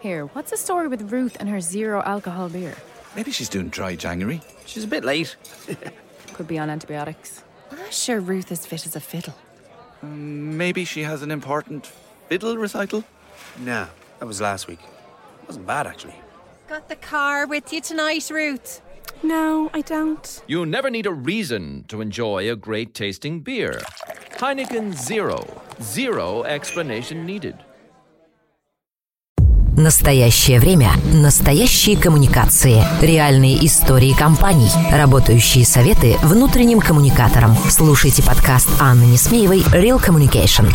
[0.00, 2.74] Here, what's the story with Ruth and her zero alcohol beer?
[3.16, 4.40] Maybe she's doing dry January.
[4.64, 5.36] She's a bit late.
[6.34, 7.42] Could be on antibiotics.
[7.72, 9.34] I'm sure Ruth is fit as a fiddle.
[10.02, 11.90] Um, maybe she has an important
[12.28, 13.02] fiddle recital.
[13.58, 13.86] Nah,
[14.20, 14.78] that was last week.
[14.80, 16.14] It Wasn't bad, actually.
[16.68, 18.80] Got the car with you tonight, Ruth?
[19.24, 20.42] No, I don't.
[20.46, 23.80] You never need a reason to enjoy a great tasting beer.
[24.36, 25.60] Heineken Zero.
[25.82, 27.56] Zero explanation needed.
[29.78, 30.88] Настоящее время.
[31.14, 32.82] Настоящие коммуникации.
[33.00, 34.70] Реальные истории компаний.
[34.92, 37.54] Работающие советы внутренним коммуникаторам.
[37.54, 40.66] Слушайте подкаст Анны Несмеевой «Real Communication».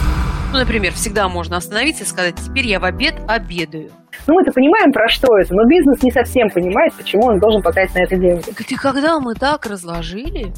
[0.53, 3.91] Ну, например, всегда можно остановиться и сказать, теперь я в обед обедаю.
[4.25, 7.95] Ну, мы-то понимаем, про что это, но бизнес не совсем понимает, почему он должен потратить
[7.95, 8.45] на это деньги.
[8.70, 10.53] И когда мы так разложили,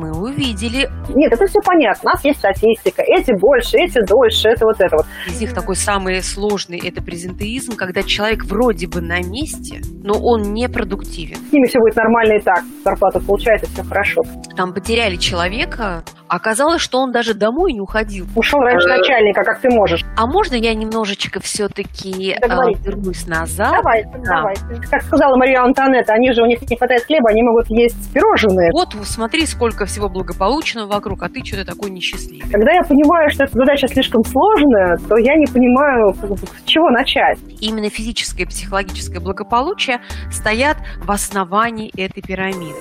[0.00, 0.88] мы увидели.
[1.14, 2.10] Нет, это все понятно.
[2.10, 3.02] У нас есть статистика.
[3.02, 5.06] Эти больше, эти дольше, это вот это вот.
[5.26, 10.54] Из них такой самый сложный– это презентеизм, когда человек вроде бы на месте, но он
[10.54, 11.36] не продуктивен.
[11.36, 12.62] С ними все будет нормально и так.
[12.84, 14.22] Зарплата получается, все хорошо.
[14.56, 18.26] Там потеряли человека, оказалось, что он даже домой не уходил.
[18.36, 20.02] Ушел раньше начальника, как ты можешь.
[20.16, 22.48] А можно я немножечко все-таки э,
[22.84, 23.72] вернусь назад?
[23.72, 24.36] Давайте, да.
[24.36, 24.88] давайте.
[24.90, 28.70] Как сказала Мария Антонетта, они же, у них не хватает хлеба, они могут есть пирожные.
[28.72, 32.48] Вот смотри, сколько всего благополучного вокруг, а ты что-то такой несчастливый.
[32.50, 37.38] Когда я понимаю, что эта задача слишком сложная, то я не понимаю, с чего начать.
[37.60, 42.78] Именно физическое и психологическое благополучие стоят в основании этой пирамиды.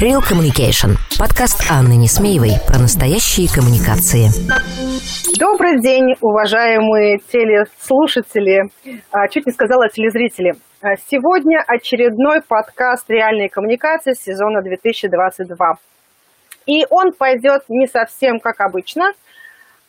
[0.00, 0.96] Real Communication.
[1.18, 4.30] Подкаст Анны Несмеевой про настоящие коммуникации.
[5.38, 8.64] Добрый день, уважаемые телеслушатели,
[9.10, 10.52] а, чуть не сказала телезрители.
[10.82, 15.76] А, сегодня очередной подкаст «Реальные коммуникации» сезона 2022.
[16.66, 19.12] И он пойдет не совсем как обычно.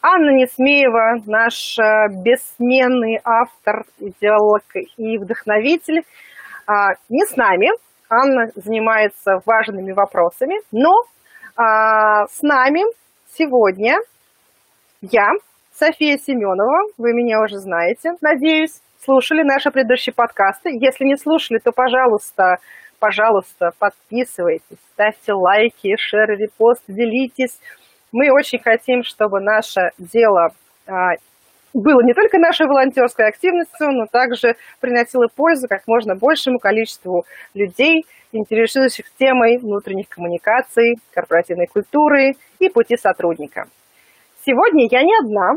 [0.02, 4.64] Анна Несмеева, наш а, бессменный автор, идеолог
[4.98, 6.04] и вдохновитель,
[7.10, 7.70] не с нами–
[8.10, 10.92] Анна занимается важными вопросами, но
[11.58, 12.84] с нами
[13.34, 13.96] сегодня
[15.12, 15.32] я,
[15.74, 20.70] София Семенова, вы меня уже знаете, надеюсь, слушали наши предыдущие подкасты.
[20.70, 22.56] Если не слушали, то, пожалуйста,
[23.00, 27.60] пожалуйста, подписывайтесь, ставьте лайки, шер, репост, делитесь.
[28.14, 30.50] Мы очень хотим, чтобы наше дело
[30.88, 31.16] а,
[31.74, 38.06] было не только нашей волонтерской активностью, но также приносило пользу как можно большему количеству людей,
[38.32, 43.66] интересующих темой внутренних коммуникаций, корпоративной культуры и пути сотрудника.
[44.46, 45.54] Сегодня я не одна.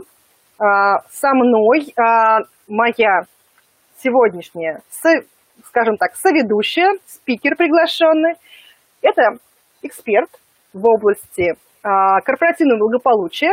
[0.59, 2.39] А, со мной а,
[2.69, 3.23] моя
[3.99, 4.81] сегодняшняя,
[5.65, 8.35] скажем так, соведущая, спикер приглашенный.
[9.03, 9.39] Это
[9.83, 10.31] эксперт
[10.73, 13.53] в области а, корпоративного благополучия,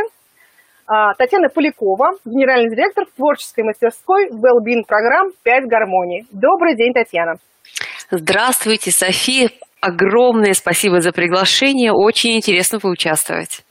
[1.16, 6.26] Татьяна Полякова, генеральный директор творческой мастерской Wellbeing программ «Пять гармоний».
[6.30, 7.36] Добрый день, Татьяна.
[8.10, 9.48] Здравствуйте, София.
[9.80, 11.90] Огромное спасибо за приглашение.
[11.90, 13.64] Очень интересно поучаствовать.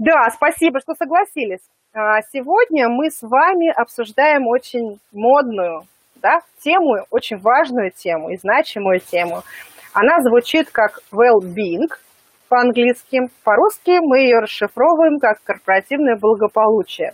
[0.00, 1.60] Да, спасибо, что согласились.
[1.94, 5.82] А, сегодня мы с вами обсуждаем очень модную
[6.16, 9.42] да, тему, очень важную тему и значимую тему.
[9.94, 11.86] Она звучит как well-being–
[12.50, 13.20] по-английски.
[13.44, 17.12] По-русски мы ее расшифровываем как корпоративное благополучие.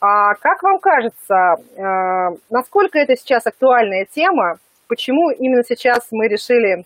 [0.00, 4.54] А как вам кажется, э, насколько это сейчас актуальная тема?
[4.88, 6.84] Почему именно сейчас мы решили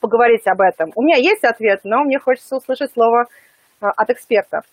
[0.00, 0.90] поговорить об этом?
[0.96, 3.26] У меня есть ответ, но мне хочется услышать слово
[3.80, 4.64] от экспертов.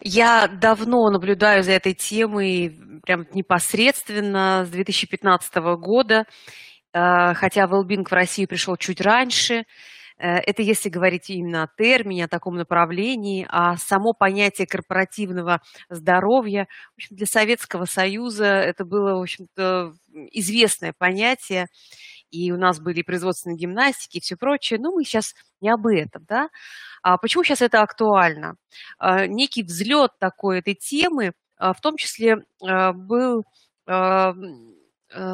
[0.00, 6.24] Я давно наблюдаю за этой темой, прям непосредственно с 2015 года,
[6.92, 9.64] э, хотя Wellbeing в Россию пришел чуть раньше–
[10.18, 16.68] Э, это если говорить именно о термине, о таком направлении, а само понятие корпоративного здоровья
[16.92, 19.92] в общем, для Советского Союза это было, в общем-то,
[20.32, 21.66] известное понятие,
[22.30, 26.24] и у нас были производственные гимнастики и все прочее, но мы сейчас не об этом,
[26.28, 26.48] да.
[27.02, 28.56] А почему сейчас это актуально?
[28.98, 33.44] А, некий взлет такой этой темы, а, в том числе а, был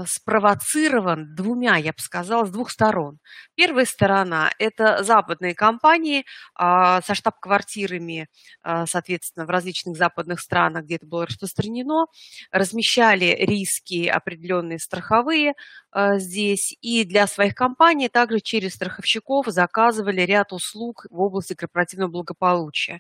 [0.07, 3.19] спровоцирован двумя, я бы сказала, с двух сторон.
[3.55, 6.25] Первая сторона– это западные компании
[6.55, 8.29] а, со штаб-квартирами,
[8.63, 12.07] а, соответственно, в различных западных странах, где это было распространено,
[12.51, 15.55] размещали риски определенные страховые
[15.91, 22.11] а, здесь, и для своих компаний также через страховщиков заказывали ряд услуг в области корпоративного
[22.11, 22.99] благополучия.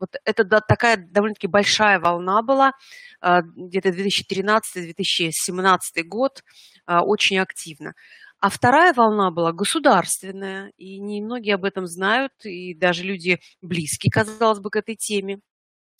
[0.00, 2.72] Вот это да, такая довольно-таки большая волна была,
[3.20, 6.42] а, где-то 2013-2017 год,
[6.86, 7.94] а, очень активно.
[8.40, 14.60] А вторая волна была государственная, и немногие об этом знают, и даже люди близкие, казалось
[14.60, 15.40] бы, к этой теме.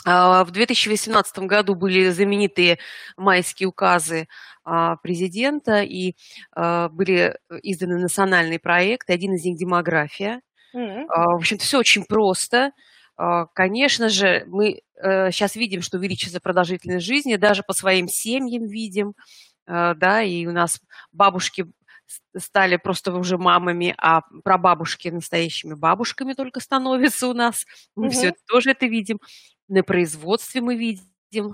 [0.04, 2.78] А, в 2018 году были знаменитые
[3.16, 4.28] майские указы
[5.02, 6.14] президента, и
[6.54, 9.14] были изданы национальные проекты.
[9.14, 10.42] Один из них– демография.
[10.76, 11.06] Mm-hmm.
[11.08, 12.72] В общем-то, все очень просто.
[13.54, 19.14] Конечно же, мы сейчас э, видим, что увеличивается продолжительность жизни, даже по своим семьям видим,
[19.66, 20.80] да, и у нас
[21.12, 21.66] бабушки
[22.36, 27.66] стали просто уже мамами, а прабабушки настоящими бабушками только становятся у нас.
[27.96, 28.12] Мы угу.
[28.12, 29.18] все тоже это видим
[29.68, 31.04] на производстве мы видим,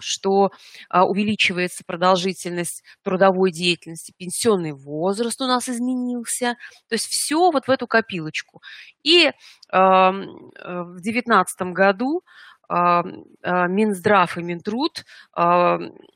[0.00, 0.50] что
[0.88, 6.56] а, увеличивается продолжительность трудовой деятельности, пенсионный возраст у нас изменился.
[6.88, 8.60] То есть все вот в эту копилочку.
[9.02, 9.30] И
[9.70, 12.22] а, в 2019 году
[12.68, 13.02] а,
[13.68, 15.04] Минздрав и Минтруд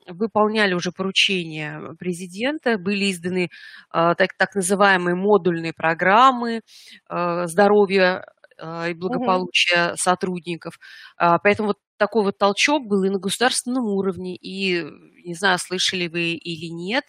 [0.06, 3.50] выполняли уже поручения президента, были изданы
[3.93, 6.62] так, так называемые модульные программы
[7.10, 8.25] здоровья
[8.60, 9.96] и благополучия угу.
[9.96, 10.78] сотрудников.
[11.16, 14.84] Поэтому вот такой вот толчок был и на государственном уровне, и,
[15.25, 17.05] не знаю, слышали вы или нет,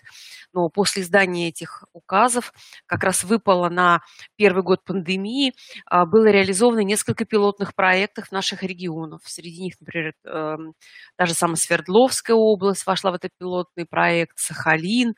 [0.51, 2.51] но после издания этих указов
[2.85, 4.01] как раз выпало на
[4.35, 5.53] первый год пандемии,
[5.85, 9.21] а, было реализовано несколько пилотных проектов в наших регионах.
[9.25, 10.73] Среди них, например, эм,
[11.15, 15.13] та же самая Свердловская область вошла в этот пилотный проект, Сахалин.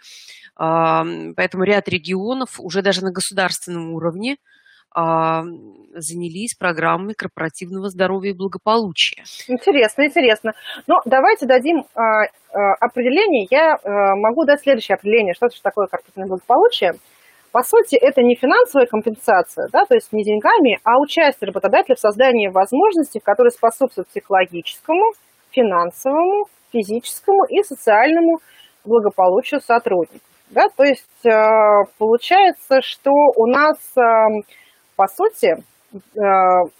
[0.57, 4.35] Поэтому ряд регионов уже даже на государственном уровне а,
[4.93, 9.23] занялись программой корпоративного здоровья и благополучия.
[9.47, 10.51] Интересно, интересно.
[10.87, 13.47] Ну, давайте дадим а, а, определение.
[13.49, 16.93] Я а, могу дать следующее определение, что это такое корпоративное благополучие.
[17.51, 21.99] По сути, это не финансовая компенсация, да, то есть не деньгами, а участие работодателя в
[21.99, 25.03] создании возможностей, которые способствуют психологическому,
[25.51, 28.39] финансовому, физическому и социальному
[28.85, 30.21] благополучию сотрудников.
[30.49, 31.05] Да, то есть
[31.97, 33.77] получается, что у нас
[35.01, 35.99] по сути, э,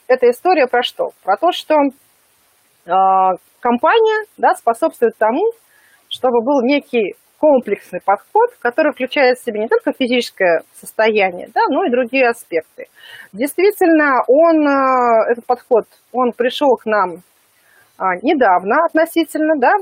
[0.07, 1.09] эта история про что?
[1.23, 2.91] Про то, что э,
[3.59, 5.41] компания да, способствует тому,
[6.07, 11.83] чтобы был некий комплексный подход, который включает в себя не только физическое состояние, да, но
[11.83, 12.85] и другие аспекты.
[13.33, 17.23] Действительно, он, э, этот подход, он пришел к нам
[18.23, 19.73] недавно относительно, да,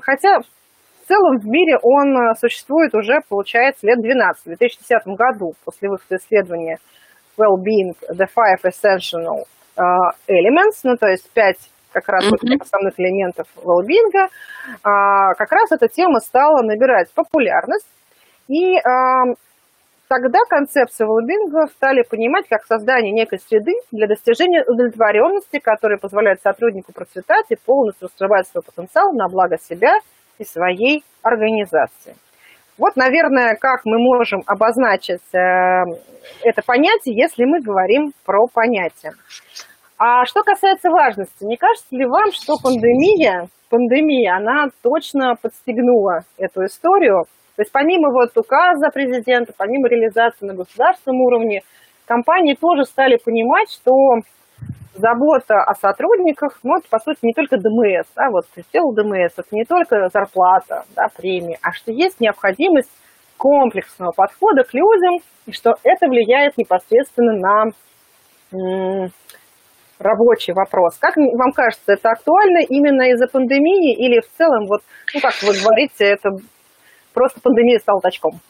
[0.00, 4.42] хотя в целом в мире он существует уже, получается, лет 12.
[4.42, 6.78] В 2010 году, после выхода исследования
[7.38, 9.46] well-being, the five essential
[9.76, 11.58] uh, elements, ну, то есть пять
[11.92, 12.36] как раз mm-hmm.
[12.52, 17.88] вот основных элементов well-being, uh, как раз эта тема стала набирать популярность.
[18.48, 18.76] И
[20.08, 26.92] тогда концепцию well-being стали понимать как создание некой среды для достижения удовлетворенности, которая позволяет сотруднику
[26.92, 29.98] процветать и полностью раскрывать свой потенциал на благо себя
[30.38, 32.16] и своей организации.
[32.78, 35.82] Вот, наверное, как мы можем обозначить э,
[36.42, 39.12] это понятие, если мы говорим про понятие.
[39.98, 46.64] А что касается важности, не кажется ли вам, что пандемия, пандемия, она точно подстегнула эту
[46.66, 47.24] историю?
[47.56, 51.62] То есть помимо вот указа президента, помимо реализации на государственном уровне,
[52.06, 54.20] компании тоже стали понимать, что
[54.98, 59.48] забота о сотрудниках, ну, это, по сути, не только ДМС, да, вот сделал ДМС, это
[59.52, 62.90] не только зарплата, да, премии, а что есть необходимость
[63.36, 67.64] комплексного подхода к людям, и что это влияет непосредственно на
[69.98, 70.96] рабочий вопрос.
[70.98, 74.82] Как вам кажется, это актуально именно из-за пандемии или в целом, вот,
[75.14, 76.30] ну, как вы говорите, это
[77.14, 78.40] просто пандемия стала точком?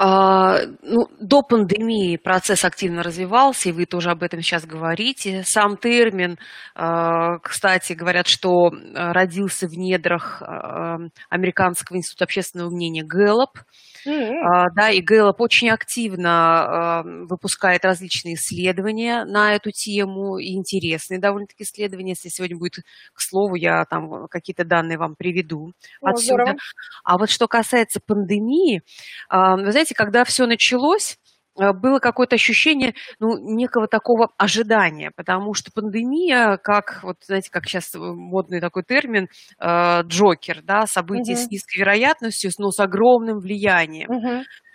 [0.00, 5.42] А, ну, до пандемии процесс активно развивался, и вы тоже об этом сейчас говорите.
[5.44, 6.38] Сам термин,
[6.76, 13.58] а, кстати, говорят, что родился в недрах а, Американского института общественного мнения Гэллоп.
[14.06, 14.66] Mm-hmm.
[14.74, 22.10] Да, и Гэллоп очень активно выпускает различные исследования на эту тему, и интересные довольно-таки исследования.
[22.10, 26.42] Если сегодня будет, к слову, я там какие-то данные вам приведу oh, отсюда.
[26.42, 26.56] Здорово.
[27.04, 28.82] А вот что касается пандемии,
[29.30, 31.18] вы знаете, когда все началось,
[31.58, 37.94] было какое-то ощущение, ну, некого такого ожидания, потому что пандемия, как, вот, знаете, как сейчас
[37.94, 39.28] модный такой термин,
[39.60, 41.46] э, Джокер, да, событие uh-huh.
[41.46, 44.08] с низкой вероятностью, но с огромным влиянием.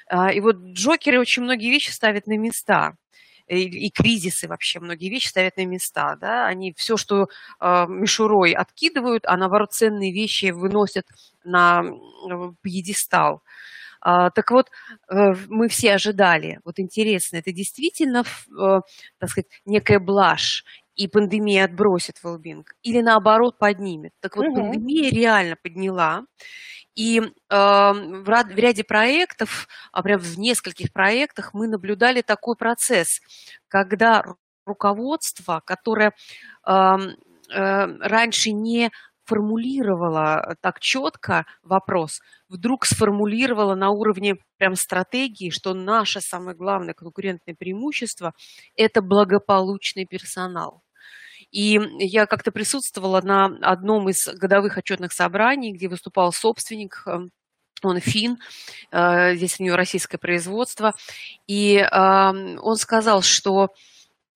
[0.09, 2.93] Э, и вот Джокеры очень многие вещи ставят на места
[3.47, 8.53] и, и кризисы вообще многие вещи ставят на места, да, они все, что э, мишурой
[8.53, 11.05] откидывают, а наоборот ценные вещи выносят
[11.43, 11.81] на
[12.61, 13.41] пьедестал.
[14.05, 14.69] А, так вот,
[15.09, 18.81] э, мы все ожидали, вот интересно, это действительно, э,
[19.17, 24.11] так сказать, некая блажь, и пандемия отбросит велбинг, или наоборот поднимет.
[24.19, 24.55] Так вот, угу.
[24.55, 26.25] пандемия реально подняла,
[26.95, 32.57] и э, в, ряд, в ряде проектов, а прям в нескольких проектах мы наблюдали такой
[32.57, 33.21] процесс,
[33.69, 34.25] когда
[34.65, 36.13] руководство, которое
[36.67, 36.97] э,
[37.49, 38.91] раньше не
[39.25, 47.55] формулировала так четко вопрос, вдруг сформулировала на уровне прям стратегии, что наше самое главное конкурентное
[47.55, 48.33] преимущество–
[48.75, 50.83] это благополучный персонал.
[51.51, 57.19] И я как-то присутствовала на одном из годовых отчетных собраний, где выступал собственник э,
[57.83, 58.39] он фин,
[58.91, 60.93] э, здесь у него российское производство,
[61.47, 63.92] и он сказал, что э,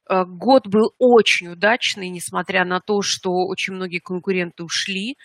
[0.09, 5.17] год был очень удачный, несмотря на то, что очень многие конкуренты ушли,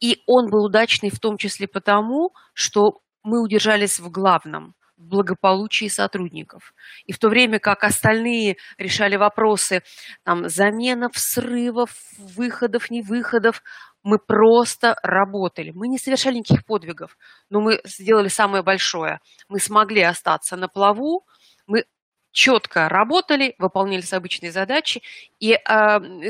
[0.00, 5.88] и он был удачный в том числе потому, что мы удержались в главном– в благополучии
[5.88, 6.74] сотрудников.
[7.06, 9.82] И в то время как остальные решали вопросы
[10.24, 13.62] там, заменов, срывов, выходов, невыходов,
[14.02, 15.72] мы просто работали.
[15.74, 17.16] Мы не совершали никаких подвигов,
[17.50, 19.20] но мы сделали самое большое.
[19.48, 21.24] Мы смогли остаться на плаву,
[21.66, 21.84] мы
[22.32, 25.02] четко работали, выполняли обычные задачи
[25.38, 25.58] и э,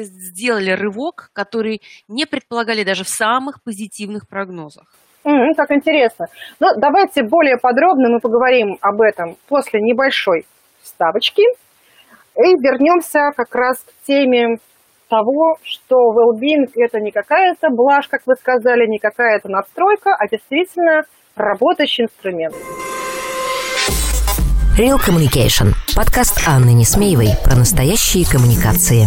[0.03, 4.87] сделали рывок, который не предполагали даже в самых позитивных прогнозах.
[5.25, 6.27] Mm, как интересно.
[6.59, 10.45] Ну, давайте более подробно мы поговорим об этом после небольшой
[10.83, 11.43] вставочки.
[12.37, 14.57] И вернемся как раз к теме
[15.09, 21.03] того, что well-being– это не какая-то блажь, как вы сказали, не какая-то надстройка, а действительно
[21.37, 22.55] работающий инструмент.
[24.77, 25.75] Real Communication.
[25.95, 29.07] Подкаст Анны Несмеевой про настоящие коммуникации.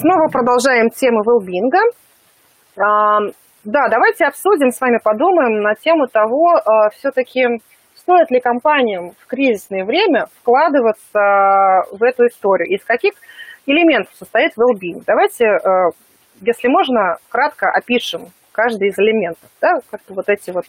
[0.00, 1.80] Снова продолжаем тему велбинга.
[2.78, 3.18] А,
[3.64, 7.60] да, давайте обсудим с вами, подумаем на тему того, а, все-таки
[7.96, 12.68] стоит ли компаниям в кризисное время вкладываться в эту историю.
[12.68, 13.14] Из каких
[13.66, 15.90] элементов состоит well Давайте, а,
[16.42, 20.64] если можно, кратко опишем каждый из элементов, да, как-то вот эти вот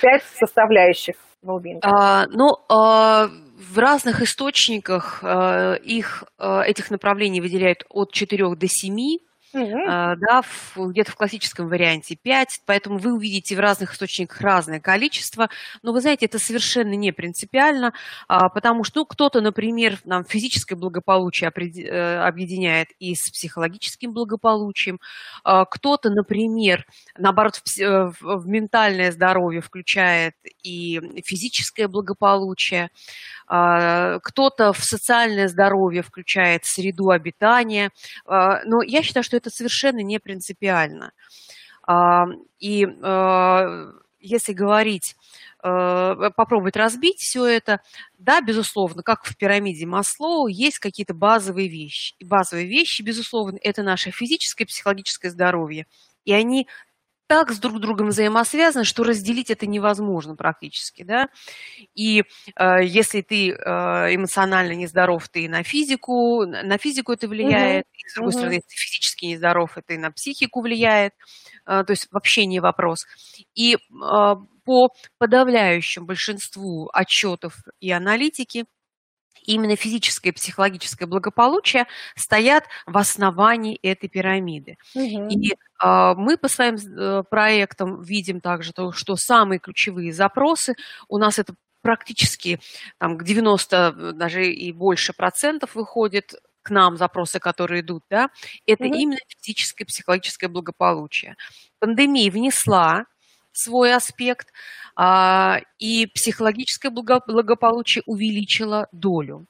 [0.00, 3.28] пять составляющих well А, ну, а
[3.72, 9.18] в разных источниках э, их, э, этих направлений выделяют от 4 до 7,
[9.52, 9.78] угу.
[9.86, 10.42] да,
[10.76, 15.50] где-то в классическом варианте 5, поэтому вы увидите в разных источниках разное количество,
[15.82, 17.92] но вы знаете, это совершенно не принципиально,
[18.28, 25.00] а, потому что ну, кто-то, например, нам физическое благополучие объединяет и с психологическим благополучием,
[25.42, 26.86] а, кто-то, например,
[27.18, 32.90] наоборот, в, в ментальное здоровье включает и физическое благополучие,
[33.48, 37.90] а, кто-то в социальное здоровье включает среду обитания,
[38.24, 41.12] а, но я считаю, что это совершенно не принципиально.
[41.86, 42.26] А,
[42.58, 42.86] и
[44.24, 45.16] если говорить,
[45.60, 47.80] попробовать разбить все это,
[48.18, 52.14] да, безусловно, как в пирамиде Маслоу, есть какие-то базовые вещи.
[52.20, 55.86] И базовые вещи, безусловно, это наше физическое и психологическое здоровье.
[56.24, 56.68] И они
[57.32, 61.28] так с друг другом взаимосвязаны, что разделить это невозможно практически, да.
[61.94, 63.54] И э, если ты э,
[64.14, 67.94] эмоционально нездоров, ты на физику, на физику это влияет, угу.
[67.94, 71.14] и с другой стороны, если ты физически нездоров, это и на психику влияет,
[71.66, 73.06] э, то есть вообще не вопрос.
[73.54, 78.66] И э, по подавляющему большинству отчетов и аналитики
[79.44, 84.78] именно физическое и психологическое благополучие стоят в основании этой пирамиды.
[84.94, 85.28] Угу.
[85.28, 90.74] И э, мы по своим э, проектам видим также то, что самые ключевые запросы
[91.08, 92.60] у нас это практически
[92.98, 98.30] там, к 90 даже и больше процентов выходит к нам запросы, которые идут, да,
[98.66, 98.94] это угу.
[98.94, 101.36] именно физическое и психологическое благополучие.
[101.80, 103.06] Пандемия внесла
[103.52, 104.48] свой аспект,
[105.78, 109.46] и психологическое благополучие увеличило долю.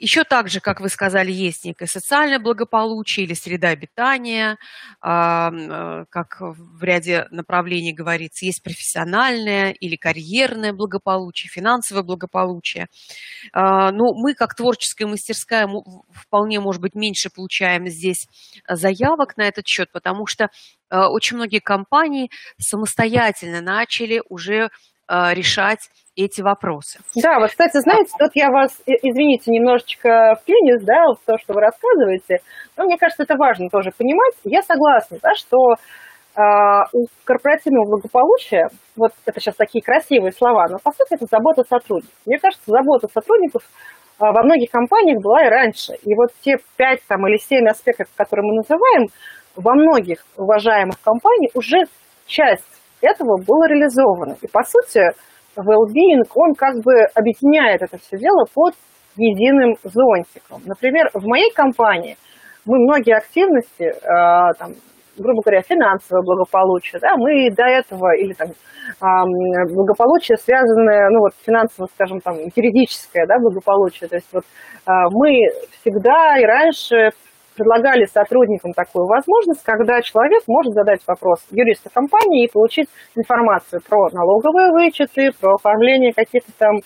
[0.00, 4.56] Еще так же, как вы сказали, есть некое социальное благополучие или среда обитания, э,
[5.02, 12.86] как в ряде направлений говорится, есть профессиональное или карьерное благополучие, финансовое благополучие.
[13.52, 15.68] А, Но ну, мы, как творческая мастерская,
[16.10, 18.26] вполне, может быть, меньше получаем здесь
[18.66, 24.70] заявок на этот счет, потому что э, очень многие компании самостоятельно начали уже
[25.32, 27.00] решать эти вопросы.
[27.16, 31.60] Да, вот, кстати, знаете, тут я вас, извините, немножечко вклинюсь, да, в то, что вы
[31.60, 32.38] рассказываете,
[32.76, 34.34] но мне кажется, это важно тоже понимать.
[34.44, 36.40] Я согласна, да, что э,
[36.92, 42.14] у корпоративного благополучия, вот это сейчас такие красивые слова, но по сути это забота сотрудников.
[42.26, 43.62] Мне кажется, забота сотрудников
[44.18, 45.94] во многих компаниях была и раньше.
[46.04, 49.06] И вот те пять там, или семь аспектов, которые мы называем,
[49.56, 51.84] во многих уважаемых компаниях уже
[52.26, 54.36] часть этого была реализована.
[54.42, 55.10] И, по сути,
[55.56, 58.74] well-being, он как бы объединяет это все дело под
[59.16, 60.62] единым зонтиком.
[60.66, 62.16] Например, в моей компании
[62.66, 64.72] мы многие активности, э, там,
[65.18, 68.48] грубо говоря, финансовое благополучие, да, мы до этого, или там
[68.98, 74.42] благополучие, связанное, ну вот финансово, скажем, там, юридическое, да, благополучие, то есть вот
[74.86, 75.46] а, мы
[75.80, 77.10] всегда и раньше
[77.56, 84.08] предлагали сотрудникам такую возможность, когда человек может задать вопрос юриста компании и получить информацию про
[84.12, 86.78] налоговые вычеты, про оформление каких-то там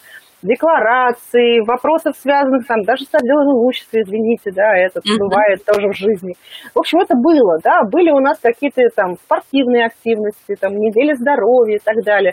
[0.44, 5.18] деклараций, вопросов, связанных там даже с отделом имущества, извините, да, это mm-hmm.
[5.18, 6.34] бывает тоже в жизни.
[6.74, 11.76] В общем, это было, да, были у нас какие-то там спортивные активности, там недели здоровья
[11.76, 12.32] и так далее,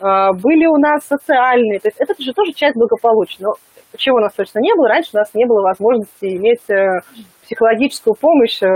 [0.00, 3.52] а, были у нас социальные, то есть это же тоже часть благополучия, но
[3.96, 7.00] чего у нас точно не было, раньше у нас не было возможности иметь э,
[7.50, 8.68] психологическую помощь э,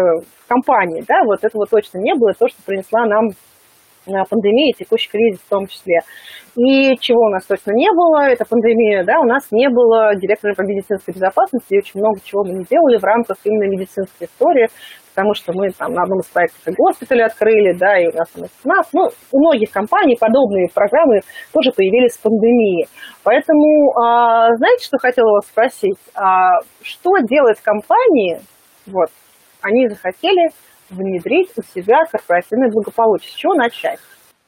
[0.49, 5.38] компании, да, вот этого точно не было, то, что принесла нам э, пандемия, текущий кризис
[5.40, 6.00] в том числе.
[6.57, 10.54] И чего у нас точно не было, это пандемия, да, у нас не было директора
[10.54, 14.69] по медицинской безопасности, и очень много чего мы не делали в рамках именно медицинской истории,
[15.14, 18.28] потому что мы там на одном из проектов и госпитали открыли, да, и у нас,
[18.37, 21.21] у нас, ну, у многих компаний подобные программы
[21.52, 22.87] тоже появились в пандемии.
[23.23, 25.99] Поэтому, а, знаете, что хотела вас спросить?
[26.16, 28.40] А, что делать компании,
[28.87, 29.11] вот,
[29.62, 30.50] они захотели
[30.91, 33.99] внедрить у себя корпоративное благополучие, с чего начать?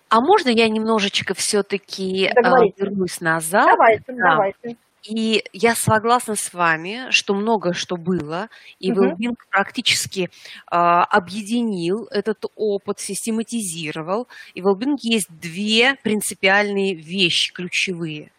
[0.08, 2.32] А можно я немножечко все-таки э,
[2.76, 3.66] вернусь назад?
[3.66, 4.30] Давайте, да.
[4.30, 4.76] давайте.
[5.08, 8.48] И я согласна с вами, что много что было,
[8.80, 9.04] и угу.
[9.04, 10.28] Wellbeing практически э,
[10.70, 14.26] объединил этот опыт, систематизировал.
[14.54, 18.32] И в Wellbeing есть две принципиальные вещи ключевые.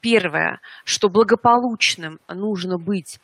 [0.00, 3.18] Первое, что благополучным нужно быть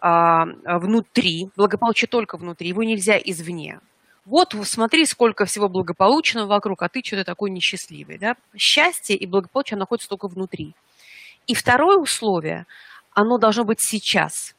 [0.00, 3.80] внутри, благополучие только внутри, его нельзя извне
[4.24, 8.18] вот смотри, сколько всего благополучного вокруг, а ты что-то такой несчастливый.
[8.18, 8.36] Да?
[8.56, 10.74] Счастье и благополучие находятся только внутри.
[11.46, 12.66] И второе условие,
[13.12, 14.54] оно должно быть сейчас.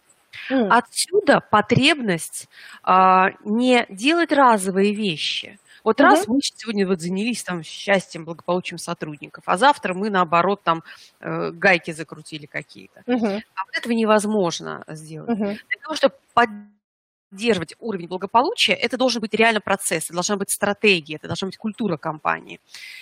[0.52, 0.68] Mm.
[0.70, 2.48] Отсюда потребность
[2.84, 5.58] а, не делать разовые вещи.
[5.86, 6.10] Вот угу.
[6.10, 10.84] раз мы сегодня вот занялись там счастьем, благополучием сотрудников, а завтра мы наоборот там
[11.22, 13.04] э, гайки закрутили какие-то.
[13.06, 13.26] Угу.
[13.26, 15.30] А вот этого невозможно сделать.
[15.30, 15.46] Угу.
[15.46, 21.18] Для того, чтобы поддерживать уровень благополучия, это должен быть реально процесс, это должна быть стратегия,
[21.18, 22.60] это должна быть культура компании.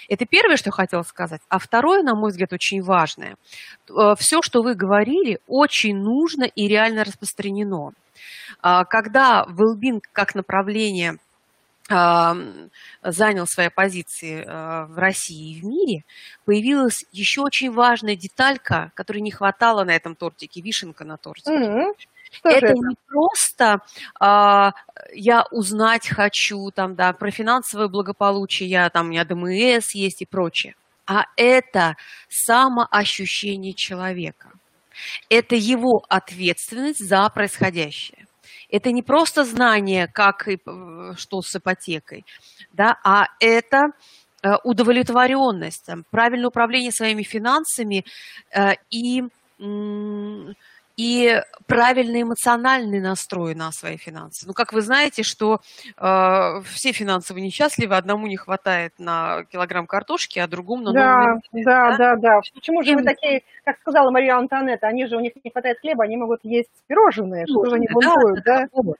[0.10, 1.42] Это первое, что я хотела сказать.
[1.48, 3.38] А второе, на мой взгляд, очень важное.
[3.90, 7.94] Э, Все, что вы говорили, очень нужно и реально распространено.
[8.62, 11.18] А, когда well как направление
[13.02, 16.04] занял свои позиции а, в России и в мире,
[16.46, 21.52] появилась еще очень важная деталька, которой не хватало на этом тортике, вишенка на тортике.
[21.52, 21.94] Mm-hmm.
[22.32, 23.82] Что это, это не просто
[24.20, 24.74] а,
[25.14, 30.26] я узнать хочу там, да, про финансовое благополучие, я там, у меня ДМС есть и
[30.26, 30.76] прочее,
[31.06, 31.96] а это
[32.30, 34.50] самоощущение человека.
[35.30, 38.28] Это его ответственность за происходящее.
[38.74, 42.26] Это не просто знание, как и э, что с ипотекой,
[42.72, 43.92] да, а это
[44.42, 48.04] э, удовлетворенность, правильное управление своими финансами
[48.52, 49.24] э, и
[50.96, 54.46] и правильный эмоциональный настрой на свои финансы.
[54.46, 55.62] Ну, как вы знаете, что
[55.98, 61.18] э, все финансово несчастливы, одному не хватает на килограмм картошки, а другому на да,
[61.52, 62.42] новый да, да, да, да.
[62.54, 62.96] Почему же и...
[62.96, 66.42] вы такие, как сказала Мария Антонетта, они же, у них не хватает хлеба, они могут
[66.44, 68.68] есть пирожные, что же они бунтуют, да?
[68.72, 68.82] да?
[68.84, 68.94] да?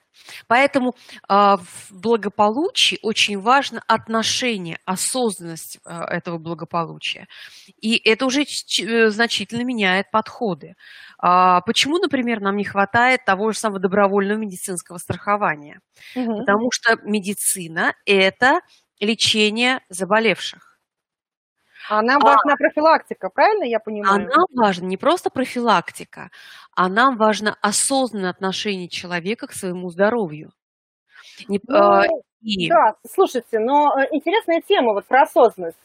[0.46, 0.94] Поэтому
[1.28, 7.28] э, в благополучии очень важно отношение, осознанность э, этого благополучия.
[7.80, 10.74] И это уже э, значительно меняет подходы.
[11.26, 15.80] А, почему, например, нам не хватает того же самого добровольного медицинского страхования?
[16.14, 16.40] Угу.
[16.40, 18.60] Потому что медицина– это
[19.00, 20.78] лечение заболевших.
[21.88, 24.14] А нам а, важна профилактика, правильно я понимаю?
[24.14, 26.28] А нам важна не просто профилактика,
[26.76, 30.52] а нам важно осознанное отношение человека к своему здоровью.
[31.48, 32.08] Не, ну, э,
[32.42, 32.68] и...
[32.68, 35.78] Да, слушайте, но э, интересная тема вот про осознанность.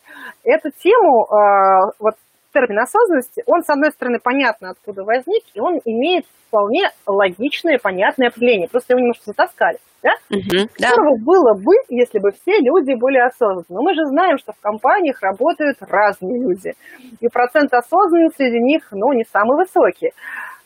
[0.44, 2.16] Эту тему э, вот
[2.54, 8.28] термин осознанности, он, с одной стороны, понятно, откуда возник, и он имеет вполне логичное, понятное
[8.28, 8.68] определение.
[8.68, 9.78] Просто его немножко затаскали.
[10.02, 10.12] Да?
[10.30, 11.24] Угу, Здорово да.
[11.26, 13.66] было бы, если бы все люди были осознанны.
[13.68, 16.74] Но мы же знаем, что в компаниях работают разные люди.
[17.20, 20.12] И процент осознанности среди них, ну, не самый высокий.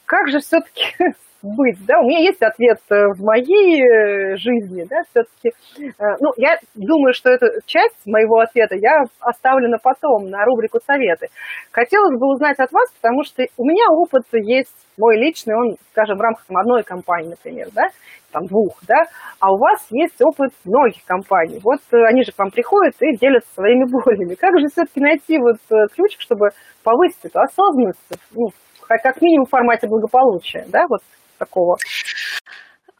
[0.05, 0.85] Как же все-таки
[1.43, 5.51] быть, да, у меня есть ответ э, в моей э, жизни, да, все-таки,
[5.99, 11.27] ну, я думаю, что эту часть моего ответа я оставлю на потом, на рубрику «Советы».
[11.71, 16.17] Хотелось бы узнать от вас, потому что у меня опыт есть мой личный, он, скажем,
[16.17, 17.87] в рамках там, одной компании, например, да,
[18.31, 19.03] там двух, да,
[19.39, 21.59] а у вас есть опыт многих компаний.
[21.61, 24.35] Вот они же к вам приходят и делятся своими болями.
[24.35, 25.57] Как же все-таки найти вот
[25.91, 26.49] ключик, чтобы
[26.83, 27.99] повысить эту осознанность,
[28.31, 28.47] ну,
[28.87, 31.01] как минимум в формате благополучия, да, вот
[31.37, 31.77] такого.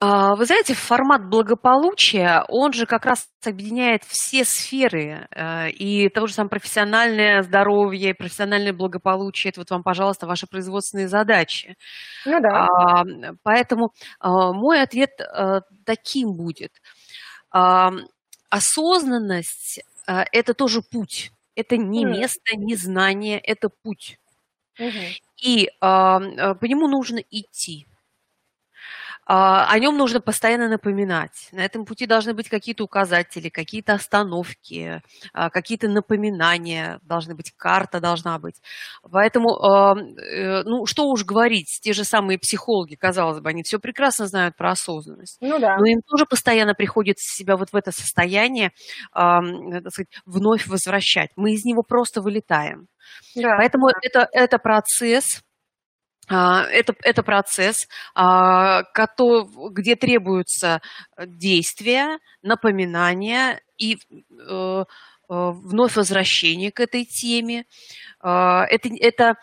[0.05, 6.27] А, вы знаете, формат благополучия, он же как раз объединяет все сферы, э, и того
[6.27, 11.77] же самое профессиональное здоровье, профессиональное благополучие, это вот вам, пожалуйста, ваши производственные задачи.
[12.25, 12.67] Ну да.
[12.67, 13.03] А,
[13.43, 16.73] поэтому а, мой ответ э, таким будет.
[18.49, 21.31] Осознанность э,– это тоже путь.
[21.55, 24.17] Это не место, не знание, это путь.
[24.77, 24.89] Угу.
[25.43, 27.87] И по нему нужно идти.
[29.25, 31.49] А, о нем нужно постоянно напоминать.
[31.51, 35.01] На этом пути должны быть какие-то указатели, какие-то остановки,
[35.33, 38.61] а, какие-то напоминания, должны быть карта должна быть.
[39.09, 44.27] Поэтому, э, ну, что уж говорить, те же самые психологи, казалось бы, они все прекрасно
[44.27, 45.37] знают про осознанность.
[45.41, 45.77] Ну да.
[45.77, 48.71] Но им тоже постоянно приходится себя вот в это состояние,
[49.13, 51.31] так сказать, вновь возвращать.
[51.35, 52.87] Мы из него просто вылетаем.
[53.35, 53.55] Да.
[53.57, 55.41] Поэтому это, это процесс,
[56.29, 58.83] это, это процесс, а,
[59.71, 60.81] где требуются
[61.17, 63.97] действия, напоминания и э,
[64.49, 64.83] э,
[65.27, 67.65] вновь возвращение к этой теме.
[68.21, 69.35] А, это, это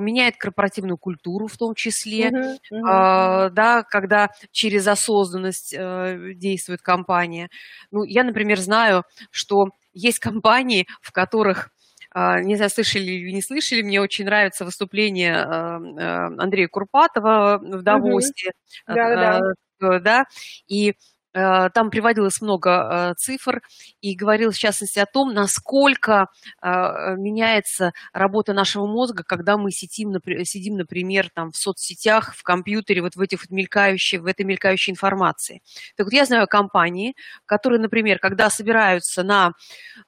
[0.00, 3.50] меняет корпоративную культуру в том числе, uh-huh, uh-huh.
[3.50, 7.48] да, когда через осознанность э, действует компания.
[7.90, 11.73] Ну, я, например, знаю, что есть компании, в которых а,
[12.14, 17.82] не знаю, слышали или не слышали, мне очень нравится выступление а, а, Андрея Курпатова в
[17.82, 18.52] Давосе.
[18.86, 18.94] Угу.
[18.94, 19.40] Да, да,
[19.80, 19.98] да.
[19.98, 20.24] да.
[20.68, 20.92] И Э,
[21.34, 22.70] там приводилось много
[23.10, 23.60] э, цифр
[24.00, 26.28] и говорилось в частности о том, насколько
[26.62, 26.68] э,
[27.16, 30.12] меняется работа нашего мозга, когда мы сидим,
[30.44, 34.92] сидим например, там, в соцсетях, в компьютере, вот в, этих вот мелькающих, в этой мелькающей
[34.92, 35.60] информации.
[35.96, 37.14] Так вот, я знаю компании,
[37.46, 39.52] которые, например, когда собираются на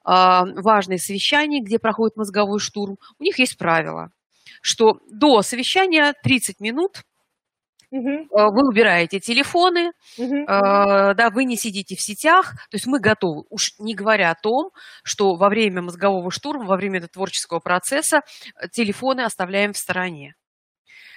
[0.03, 4.11] важные совещания, где проходит мозговой штурм, у них есть правило,
[4.61, 7.03] что до совещания 30 минут–
[7.89, 8.27] Угу.
[8.31, 10.45] Вы убираете телефоны, угу.
[10.45, 14.71] да, вы не сидите в сетях, то есть мы готовы, уж не говоря о том,
[15.03, 18.21] что во время мозгового штурма, во время этого творческого процесса
[18.61, 20.35] э, телефоны оставляем в стороне.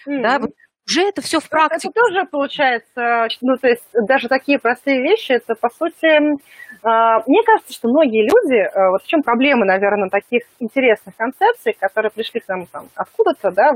[0.07, 0.23] Угу.
[0.23, 0.51] Да, вот
[0.87, 1.89] уже это все в практике.
[1.89, 6.39] Это тоже получается, ну, то есть даже такие простые вещи, это, по сути,
[6.83, 11.77] а, мне кажется, что многие люди, э, вот в чем проблема, наверное, таких интересных концепций,
[11.79, 13.71] которые пришли к нам там, откуда-то, да,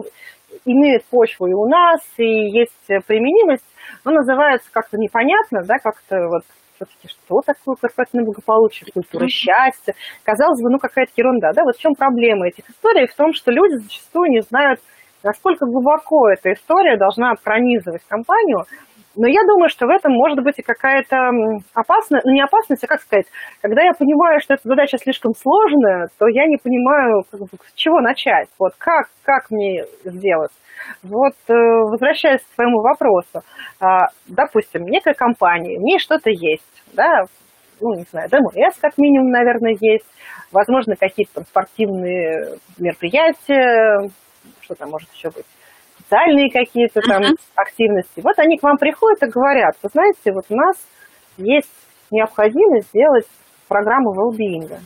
[0.65, 3.65] имеют почву и у нас, и есть применимость,
[4.05, 6.43] но называется как-то непонятно, да, как-то вот
[6.77, 9.95] все-таки что такое корпоративное благополучие, культура счастья.
[10.25, 13.07] Казалось бы, ну какая-то ерунда, да, вот в чем проблема этих историй?
[13.07, 14.81] В том, что люди зачастую не знают,
[15.25, 18.65] насколько глубоко эта история должна пронизывать компанию,
[19.17, 21.31] но я думаю, что в этом может быть и какая-то
[21.73, 23.27] опасность, ну не опасность, а как сказать,
[23.63, 28.49] когда я понимаю, что эта задача слишком сложная, то я не понимаю, с чего начать,
[28.59, 30.51] вот как, как мне сделать.
[31.03, 33.41] Вот, э, возвращаясь к своему вопросу,
[33.81, 37.23] а, допустим, некая компания, в ней что-то есть, да,
[37.81, 40.07] ну, не знаю, ДМС как минимум, наверное, есть,
[40.53, 44.11] возможно, какие-то спортивные мероприятия,
[44.61, 45.47] что там может еще быть,
[45.99, 47.37] социальные какие-то там uh-huh.
[47.55, 48.21] активности.
[48.23, 50.77] Вот они к вам приходят и говорят, вы знаете, вот у нас
[51.37, 51.71] есть
[52.11, 53.27] необходимость сделать
[53.69, 54.81] программу well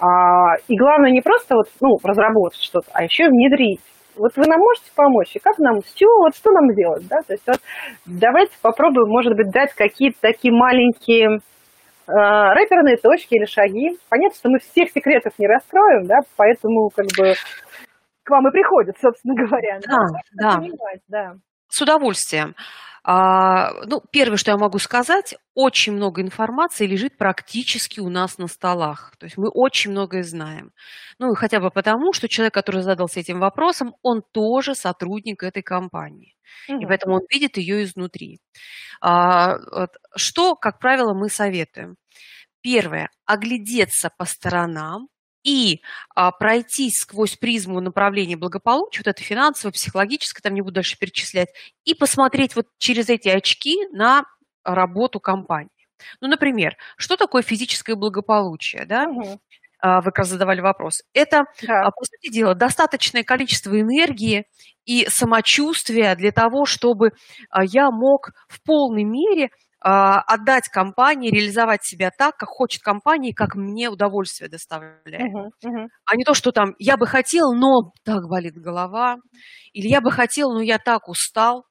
[0.00, 3.80] А, и главное не просто вот, ну, разработать что-то, а еще внедрить.
[4.16, 5.34] Вот вы нам можете помочь?
[5.34, 7.06] И как нам, с чего, вот что нам делать?
[7.08, 7.18] Да?
[7.26, 7.58] То есть вот
[8.06, 13.98] давайте попробуем, может быть, дать какие-то такие маленькие э, рэперные точки или шаги.
[14.08, 17.34] Понятно, что мы всех секретов не раскроем, да, поэтому как бы
[18.24, 19.80] к вам и приходят, собственно говоря.
[19.86, 20.56] Да, да.
[20.58, 21.36] Понимать, да.
[21.68, 22.54] С удовольствием.
[23.06, 28.46] А, ну, первое, что я могу сказать, очень много информации лежит практически у нас на
[28.46, 29.12] столах.
[29.18, 30.72] То есть мы очень многое знаем.
[31.18, 36.34] Ну, хотя бы потому, что человек, который задался этим вопросом, он тоже сотрудник этой компании.
[36.66, 36.80] Угу.
[36.80, 38.40] И поэтому он видит ее изнутри.
[39.02, 41.96] А, вот, что, как правило, мы советуем?
[42.62, 45.08] Первое, оглядеться по сторонам,
[45.44, 45.82] и
[46.14, 51.50] а, пройти сквозь призму направления благополучия, вот это финансовое, психологическое, там не буду дальше перечислять,
[51.84, 54.24] и посмотреть вот через эти очки на
[54.64, 55.70] работу компании.
[56.20, 59.08] Ну, например, что такое физическое благополучие, да?
[59.08, 59.40] Угу.
[59.84, 61.90] Вы как раз задавали вопрос, это, да.
[61.90, 64.46] по сути дела, достаточное количество энергии
[64.84, 67.10] и самочувствия для того, чтобы
[67.62, 69.50] я мог в полной мере
[69.86, 75.04] а, отдать компании, реализовать себя так, как хочет компания, как мне удовольствие доставляет.
[75.04, 75.88] Uh-huh, uh-huh.
[76.06, 79.18] А не то, что там я бы хотел, но так болит голова,
[79.74, 81.66] или я бы хотел, но я так устал.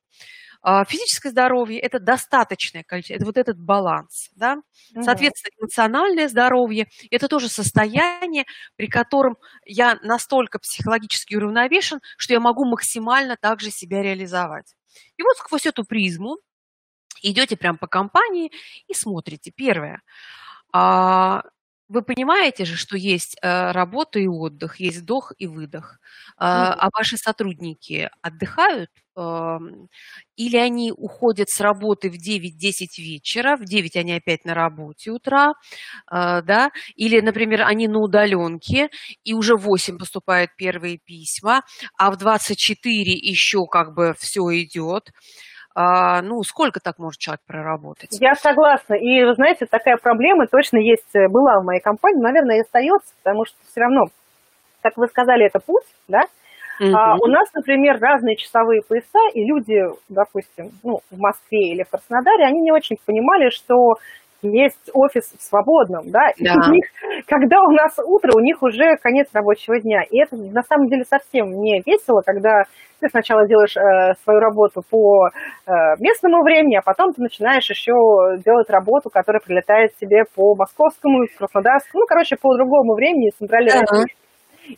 [0.65, 4.29] А, физическое здоровье– это достаточное количество, это вот этот баланс.
[4.35, 4.61] Да?
[4.95, 5.03] Uh-huh.
[5.03, 8.45] Соответственно, эмоциональное здоровье– это тоже состояние,
[8.77, 14.73] при котором я настолько психологически уравновешен, что я могу максимально также себя реализовать.
[15.17, 16.37] И вот сквозь эту призму
[17.21, 18.49] идете прям по компании
[18.87, 19.51] и смотрите.
[19.51, 20.01] Первое.
[20.71, 21.43] А,
[21.93, 25.99] вы понимаете же, что есть э, работа и отдых, есть вдох и выдох.
[26.37, 28.89] А, а ваши сотрудники отдыхают
[30.35, 35.53] или они уходят с работы в 9-10 вечера, в 9 они опять на работе утра,
[36.07, 38.89] а, да, или, например, они на удаленке,
[39.23, 41.61] и уже в 8 поступают первые письма,
[41.97, 45.11] а в 24 еще как бы все идет
[45.75, 48.17] ну, сколько так может человек проработать?
[48.21, 48.93] Я согласна.
[48.93, 53.13] И, вы знаете, такая проблема точно есть, э, была в моей компании, наверное, и остается,
[53.23, 54.05] потому что все равно,
[54.81, 56.21] как вы сказали, это путь, да?
[56.81, 56.91] Mm-hmm.
[56.93, 61.89] А, у нас, например, разные часовые пояса, и люди, допустим, ну, в Москве или в
[61.89, 63.95] Краснодаре, они не очень понимали, что
[64.43, 66.85] есть офис в свободном, да, и у них,
[67.27, 70.01] когда у нас утро, у них уже конец рабочего дня.
[70.09, 72.63] И это на самом деле совсем не весело, когда
[72.99, 77.93] ты сначала делаешь э, свою работу по э, местному времени, а потом ты начинаешь еще
[78.45, 84.05] делать работу, которая прилетает тебе по московскому, краснодарскому, ну, короче, по другому времени, центральной uh-huh.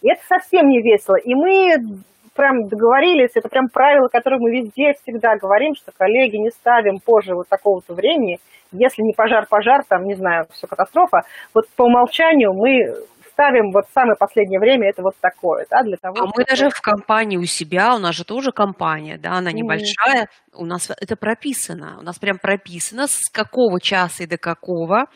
[0.01, 1.15] И это совсем не весело.
[1.15, 2.03] И мы
[2.35, 7.33] прям договорились, это прям правило, которое мы везде всегда говорим, что коллеги не ставим позже
[7.33, 8.39] вот такого-то времени,
[8.71, 12.93] если не пожар-пожар, там, не знаю, все катастрофа, вот по умолчанию мы
[13.35, 16.33] ставим вот в самое последнее время это вот такое, да, для того, А чтобы...
[16.37, 20.55] мы даже в компании у себя, у нас же тоже компания, да, она небольшая, mm-hmm.
[20.55, 25.07] у нас это прописано, у нас прям прописано, с какого часа и до какого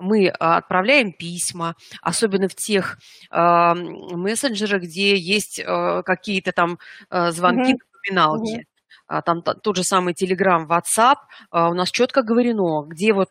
[0.00, 2.98] мы а, отправляем письма, особенно в тех
[3.30, 6.78] э, мессенджерах, где есть э, какие-то там
[7.10, 7.78] э, звонки, mm-hmm.
[7.92, 8.58] напоминалки.
[8.58, 9.22] Mm-hmm.
[9.24, 11.16] Там тот же самый Telegram, WhatsApp,
[11.50, 13.30] у нас четко говорено, где вот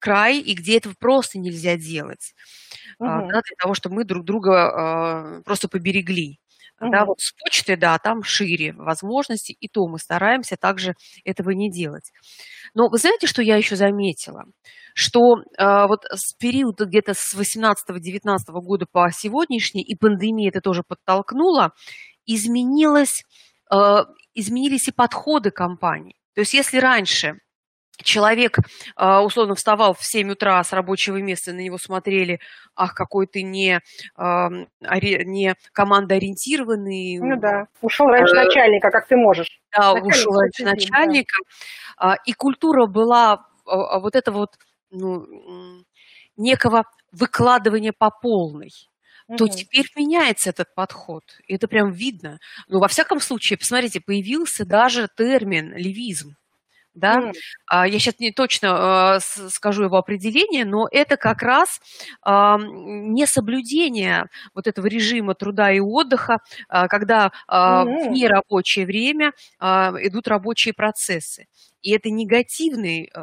[0.00, 2.34] край и где этого просто нельзя делать
[3.06, 3.28] угу.
[3.28, 6.38] да, для того, чтобы мы друг друга а, просто поберегли.
[6.80, 6.90] Угу.
[6.90, 11.70] Да, вот с почты, да, там шире возможности, и то мы стараемся также этого не
[11.70, 12.10] делать.
[12.74, 14.44] Но вы знаете, что я еще заметила?
[14.94, 20.82] Что э, вот с периода где-то с 18-19 года по сегодняшний, и пандемия это тоже
[20.86, 21.72] подтолкнула,
[22.26, 23.22] изменилось,
[23.72, 23.76] э,
[24.34, 26.16] изменились и подходы компаний.
[26.34, 27.34] То есть если раньше
[28.02, 28.58] человек
[28.96, 32.40] а, условно вставал в 7 утра с рабочего места, на него смотрели,
[32.74, 33.80] ах, какой ты не,
[34.18, 37.18] не командоориентированный.
[37.18, 39.60] Ну да, ушел раньше э, начальника, как ты можешь.
[39.72, 41.36] Да, Начальник ушел раньше начальника.
[42.00, 42.16] Да.
[42.24, 44.50] И культура была а, вот это вот
[44.90, 45.26] ну,
[46.36, 48.70] некого выкладывания по полной
[49.38, 51.24] то теперь меняется этот подход.
[51.46, 52.40] И это прям видно.
[52.68, 56.36] Ну, во всяком случае, посмотрите, появился даже термин левизм
[56.94, 57.88] да, mm.
[57.88, 61.80] я сейчас не точно э, скажу его определение, но это как раз
[62.24, 68.08] э, несоблюдение вот этого режима труда и отдыха, э, когда mm.
[68.08, 71.46] в нерабочее время идут рабочие процессы.
[71.84, 73.20] И это негативный, э,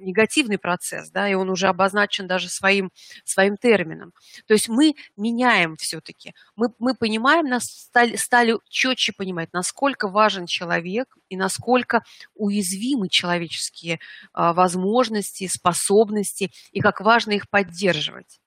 [0.00, 2.90] негативный процесс, да, и он уже обозначен даже своим,
[3.24, 4.12] своим термином.
[4.46, 10.46] То есть мы меняем все-таки, мы, мы понимаем, нас стали, стали четче понимать, насколько важен
[10.46, 12.02] человек и насколько
[12.34, 13.98] уязвимы человеческие э,
[14.34, 18.41] возможности, способности, и как важно их поддерживать.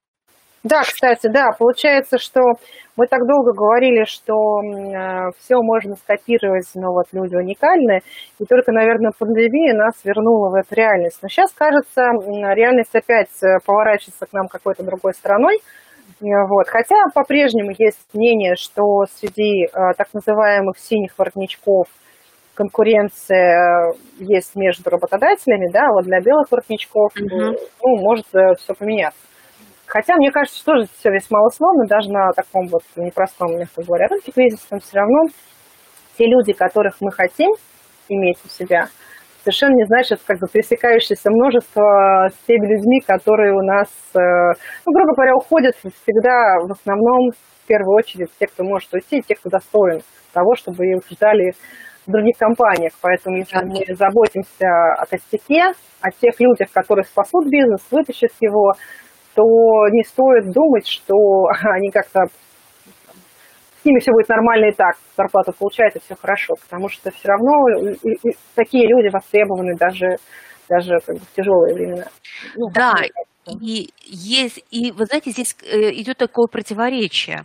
[0.66, 2.42] Да, кстати, да, получается, что
[2.98, 8.00] мы так долго говорили, что э, все можно скопировать, но вот люди уникальны,
[8.40, 11.20] и только, наверное, пандемия нас вернула в эту реальность.
[11.22, 12.02] Но сейчас, кажется,
[12.56, 15.58] реальность опять э, поворачивается к нам какой-то другой стороной.
[15.58, 16.68] Э, вот.
[16.68, 21.90] Хотя по-прежнему есть мнение, что среди э, так называемых синих воротничков
[22.56, 27.54] конкуренция есть между работодателями, да, вот для белых воротничков, mm-hmm.
[27.84, 29.20] ну, может все поменяться.
[29.96, 34.08] Хотя, мне кажется, что тоже все весьма условно, даже на таком вот непростом, мягко говоря,
[34.08, 35.32] рынке кризисном, все равно
[36.18, 37.50] те люди, которых мы хотим
[38.10, 38.88] иметь у себя,
[39.40, 44.20] совершенно не значит, как бы пересекающееся множество с теми людьми, которые у нас, э,
[44.86, 49.36] ну, грубо говоря, уходят всегда в основном, в первую очередь, те, кто может уйти, те,
[49.36, 50.02] кто достоин
[50.34, 51.54] того, чтобы их ждали
[52.06, 52.92] в других компаниях.
[53.02, 58.74] Поэтому если мы заботимся о костяке, о тех людях, которые спасут бизнес, вытащат его,
[59.36, 59.44] то
[59.92, 61.16] не стоит думать, что
[61.76, 62.22] они как-то
[63.82, 67.28] с ними все будет нормально и так, зарплату получают, и все хорошо, потому что все
[67.28, 67.94] равно
[68.56, 70.16] такие люди востребованы даже,
[70.68, 72.06] даже как бы в тяжелые времена.
[72.56, 72.96] Ну, да,
[73.62, 77.44] и есть, и вы знаете, здесь э, идет такое противоречие.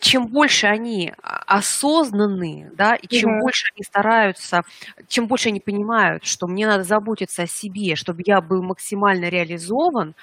[0.00, 3.40] Чем больше они осознанны, да, и чем угу.
[3.42, 4.62] больше они стараются,
[5.06, 10.14] чем больше они понимают, что мне надо заботиться о себе, чтобы я был максимально реализован,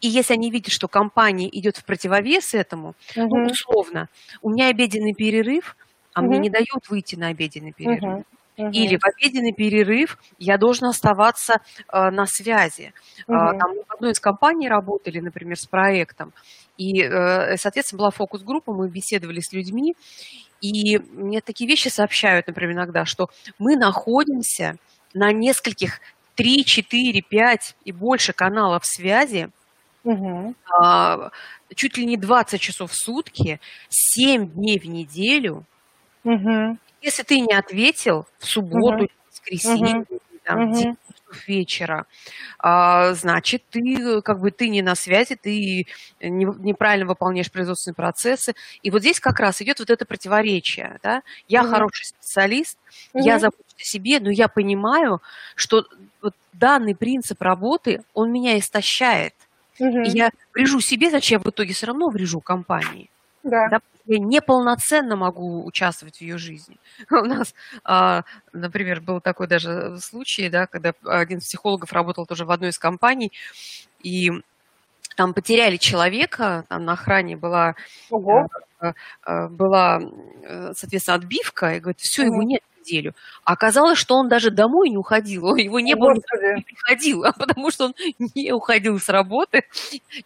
[0.00, 3.36] и если они видят, что компания идет в противовес этому, угу.
[3.36, 4.08] ну, условно,
[4.42, 5.76] у меня обеденный перерыв,
[6.14, 6.28] а угу.
[6.28, 8.02] мне не дают выйти на обеденный перерыв.
[8.02, 8.24] Угу.
[8.58, 8.70] Угу.
[8.70, 11.60] Или в обеденный перерыв я должен оставаться
[11.92, 12.92] э, на связи.
[13.28, 13.36] Угу.
[13.36, 16.32] Э, там в одной из компаний работали, например, с проектом.
[16.76, 19.94] И, э, соответственно, была фокус-группа, мы беседовали с людьми.
[20.60, 23.30] И мне такие вещи сообщают, например, иногда, что
[23.60, 24.76] мы находимся
[25.14, 26.00] на нескольких
[26.34, 29.50] 3, 4, 5 и больше каналов связи,
[30.08, 30.54] угу.
[30.82, 31.30] э,
[31.74, 35.64] чуть ли не 20 часов в сутки, 7 дней в неделю.
[36.24, 36.78] Угу.
[37.02, 39.12] Если ты не ответил в субботу, угу.
[39.30, 40.20] воскресенье, угу.
[40.44, 40.96] там, угу.
[41.46, 42.06] вечера,
[42.58, 45.86] а, значит, ты как бы ты не на связи, ты
[46.20, 48.54] не, неправильно выполняешь производственные процессы.
[48.82, 50.98] И вот здесь как раз идет вот это противоречие.
[51.02, 51.22] Да?
[51.46, 51.70] Я угу.
[51.70, 52.78] хороший специалист,
[53.12, 53.24] угу.
[53.24, 55.22] я забочусь о себе, но я понимаю,
[55.54, 55.84] что
[56.20, 59.34] вот данный принцип работы, он меня истощает.
[59.78, 60.02] Угу.
[60.02, 63.10] И я врежу себе, зачем в итоге все равно врежу компании.
[63.42, 63.68] Да.
[63.68, 66.76] да я неполноценно могу участвовать в ее жизни.
[67.10, 72.46] У нас, а, например, был такой даже случай, да, когда один из психологов работал тоже
[72.46, 73.32] в одной из компаний,
[74.02, 74.30] и
[75.16, 77.74] там потеряли человека, там на охране была,
[78.08, 78.48] Ого.
[78.80, 78.92] Э,
[79.26, 80.00] э, была,
[80.42, 83.12] э, соответственно, отбивка, и говорит, все, его нет неделю.
[83.44, 87.70] А оказалось, что он даже домой не уходил, его не было, не приходил, а потому
[87.70, 87.94] что он
[88.34, 89.64] не уходил с работы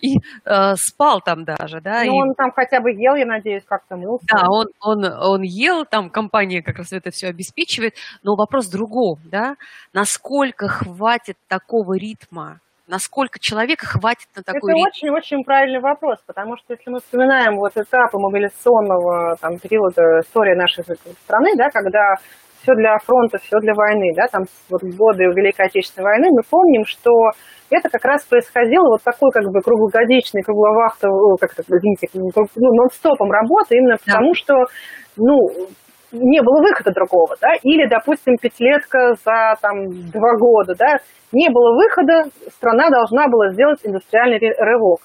[0.01, 2.03] и э, спал там даже, да.
[2.05, 2.21] Ну, и...
[2.21, 4.25] он там хотя бы ел, я надеюсь, как-то мылся.
[4.33, 8.73] Да, он, он, он ел, там компания как раз это все обеспечивает, но вопрос в
[8.73, 9.57] другом, да,
[9.93, 12.61] насколько хватит такого ритма
[12.93, 17.73] насколько человека хватит на такой Это очень-очень правильный вопрос, потому что если мы вспоминаем вот
[17.75, 20.85] этапы мобилизационного там, периода истории нашей
[21.25, 22.17] страны, да, когда
[22.63, 26.85] все для фронта, все для войны, да, там вот годы Великой Отечественной войны, мы помним,
[26.87, 27.11] что
[27.71, 33.31] это как раз происходило вот такой как бы круглогодичный, кругловахтовый, как это, извините, ну, нон-стопом
[33.31, 34.13] работы, именно да.
[34.13, 34.55] потому что,
[35.17, 35.35] ну,
[36.13, 40.99] не было выхода другого, да, или, допустим, пятилетка за там два года, да,
[41.33, 45.01] не было выхода, страна должна была сделать индустриальный рывок.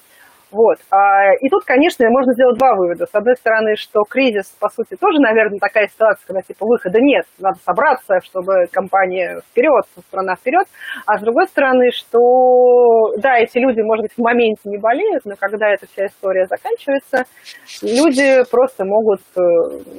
[0.50, 0.78] Вот.
[0.90, 3.04] А, и тут, конечно, можно сделать два вывода.
[3.04, 7.26] С одной стороны, что кризис, по сути, тоже, наверное, такая ситуация, когда типа выхода нет,
[7.38, 10.66] надо собраться, чтобы компания вперед, страна вперед.
[11.06, 12.18] А с другой стороны, что
[13.18, 17.24] да, эти люди, может быть, в моменте не болеют, но когда эта вся история заканчивается,
[17.82, 19.40] люди просто могут, э,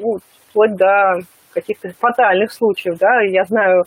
[0.02, 0.18] ну,
[0.50, 1.20] вплоть до
[1.54, 3.84] каких-то фатальных случаев, да, я знаю,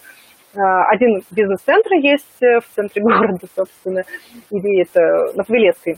[0.55, 4.03] а, один бизнес-центр есть э, в центре города, собственно,
[4.51, 5.97] или это на Павелецкой,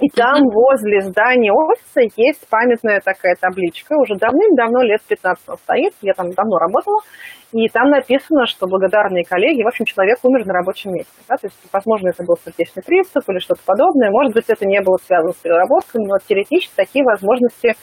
[0.00, 6.14] и там возле здания офиса есть памятная такая табличка, уже давным-давно, лет 15 стоит, я
[6.14, 7.00] там давно работала,
[7.52, 11.12] и там написано, что благодарные коллеги, в общем, человек умер на рабочем месте.
[11.28, 11.36] Да?
[11.36, 14.96] То есть, возможно, это был сердечный приступ или что-то подобное, может быть, это не было
[15.04, 17.74] связано с переработкой, но теоретически такие возможности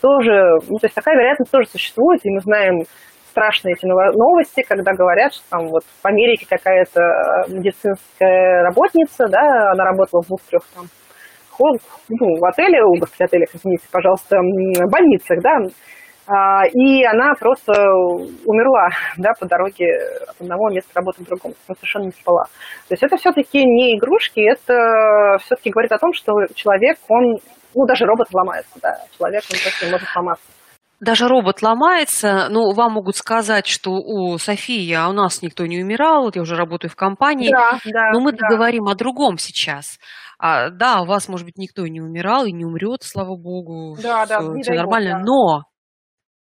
[0.00, 2.82] тоже, ну, то есть такая вероятность тоже существует, и мы знаем
[3.30, 7.00] страшные эти новости, когда говорят, что там вот в Америке какая-то
[7.48, 10.84] медицинская работница, да, она работала в двух-трех там
[11.58, 14.36] ну, в отеле, в отелях, извините, пожалуйста,
[14.90, 15.58] больницах, да,
[16.26, 17.72] а, и она просто
[18.46, 18.88] умерла,
[19.18, 19.86] да, по дороге
[20.26, 22.44] от одного места работы к другому, она совершенно не спала.
[22.88, 27.36] То есть это все-таки не игрушки, это все-таки говорит о том, что человек, он,
[27.74, 30.46] ну, даже робот ломается, да, человек, он просто может сломаться
[31.00, 35.82] даже робот ломается, ну, вам могут сказать, что, о, София, а у нас никто не
[35.82, 38.48] умирал, я уже работаю в компании, да, да, но мы да.
[38.48, 39.98] говорим о другом сейчас.
[40.46, 44.26] А, да, у вас, может быть, никто не умирал и не умрет, слава богу, да,
[44.26, 45.24] все, да, все нормально, бог, да.
[45.24, 45.62] но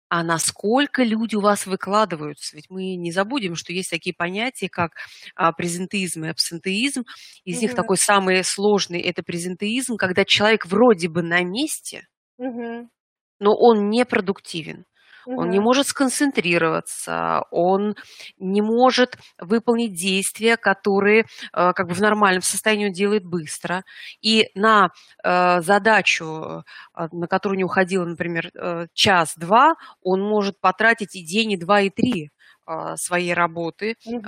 [0.09, 2.55] а насколько люди у вас выкладываются.
[2.55, 4.91] Ведь мы не забудем, что есть такие понятия, как
[5.35, 7.01] а, презентеизм и абсентеизм.
[7.45, 7.61] Из угу.
[7.63, 12.91] них такой самый сложный– это презентеизм, когда человек вроде бы на месте, угу.
[13.39, 14.05] но он не
[15.25, 17.95] Он не может сконцентрироваться, он
[18.37, 21.21] не может выполнить действия, которые
[21.53, 23.83] э, как бы в нормальном состоянии он делает быстро.
[24.21, 24.89] И на
[25.23, 26.63] э, задачу,
[26.95, 28.51] э, на которую не уходило, например,
[28.93, 32.31] час-два, он может потратить и день, и два, и три
[32.95, 34.21] своей работы угу.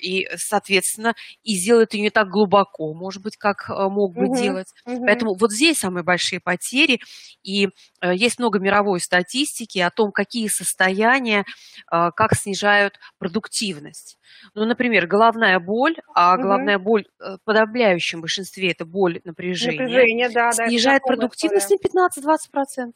[0.00, 4.36] и, соответственно, и сделает ее не так глубоко, может быть, как мог бы угу.
[4.36, 4.68] делать.
[4.86, 5.04] Угу.
[5.06, 7.00] Поэтому вот здесь самые большие потери,
[7.42, 7.68] и
[8.02, 11.44] есть много мировой статистики о том, какие состояния,
[11.88, 14.18] как снижают продуктивность.
[14.54, 16.42] Ну, например, головная боль, а угу.
[16.42, 22.92] головная боль в подавляющем большинстве это боль напряжения, напряжение, да, снижает да, продуктивность на 15-20%.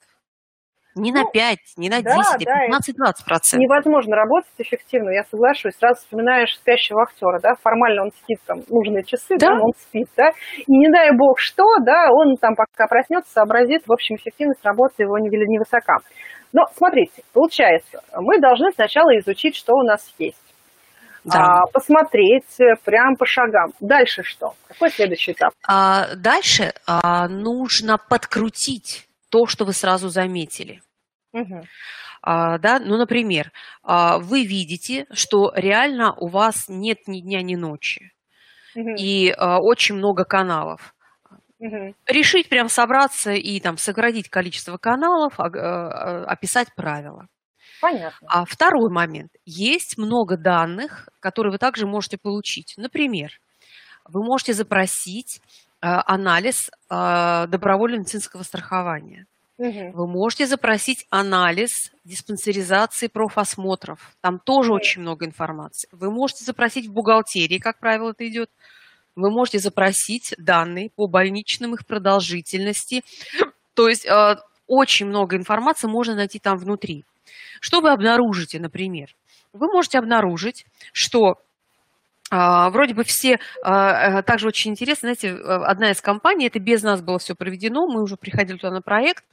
[0.95, 2.07] Не ну, на 5, не на 10,
[2.45, 3.59] да, а 15-20%.
[3.59, 5.75] Невозможно работать эффективно, я соглашусь.
[5.77, 10.09] Сразу вспоминаешь спящего актера, да, формально он спит там нужные часы, да, да он спит,
[10.17, 14.65] да, и не дай бог что, да, он там пока проснется, сообразит, в общем, эффективность
[14.65, 15.99] работы его невысока.
[16.53, 20.39] Но смотрите, получается, мы должны сначала изучить, что у нас есть.
[21.25, 21.39] Да.
[21.39, 23.73] А, посмотреть прям по шагам.
[23.81, 24.53] Дальше что?
[24.69, 25.53] Какой следующий этап?
[25.67, 30.81] А, дальше а, нужно подкрутить то, что вы сразу заметили.
[31.33, 31.63] Угу.
[32.23, 33.51] А, да, ну, например,
[33.83, 38.13] а, вы видите, что реально у вас нет ни дня, ни ночи,
[38.77, 38.91] угу.
[38.97, 40.95] и а, очень много каналов.
[41.59, 41.97] Угу.
[42.07, 47.27] Решить прям собраться и там сократить количество каналов, а, а, описать правила.
[47.81, 48.29] Понятно.
[48.31, 49.33] А второй момент.
[49.45, 52.75] Есть много данных, которые вы также можете получить.
[52.77, 53.33] Например,
[54.05, 55.41] вы можете запросить
[55.87, 59.27] анализ э, добровольного медицинского страхования.
[59.59, 59.93] Угу.
[59.93, 64.17] Вы можете запросить анализ диспансеризации профосмотров.
[64.21, 64.77] Там тоже угу.
[64.77, 65.89] очень много информации.
[65.93, 68.51] Вы можете запросить в бухгалтерии, как правило, это идет.
[69.17, 73.05] Вы можете запросить данные по больничным их продолжительности.
[73.75, 77.05] То есть э, очень много информации можно найти там внутри.
[77.61, 79.15] Что вы обнаружите, например?
[79.53, 81.37] Вы можете обнаружить, что
[82.71, 86.83] вроде бы все, а, э, также очень интересно, знаете, э, одна из компаний, это без
[86.83, 89.25] нас было все проведено, мы уже приходили туда на проект,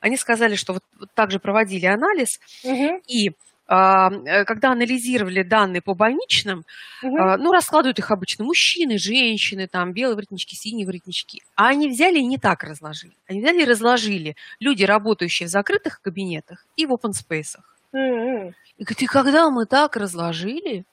[0.00, 3.00] они сказали, что вот, вот также проводили анализ, угу.
[3.06, 3.32] и
[3.66, 6.64] а, э, когда анализировали данные по больничным,
[7.04, 7.16] угу.
[7.38, 11.42] ну, раскладывают их обычно мужчины, женщины, там, белые воротнички, синие воротнички.
[11.54, 13.14] А они взяли и не так разложили.
[13.28, 17.58] Они взяли и разложили люди, работающие в закрытых кабинетах и в open space.
[17.92, 18.54] Угу.
[18.76, 20.84] И говорит, и когда мы так разложили,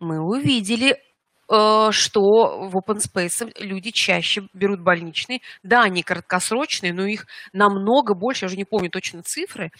[0.00, 2.20] мы увидели, э, что
[2.68, 5.40] в open space люди чаще берут больничные.
[5.62, 9.70] Да, они краткосрочные, но их намного больше, я уже не помню точно цифры,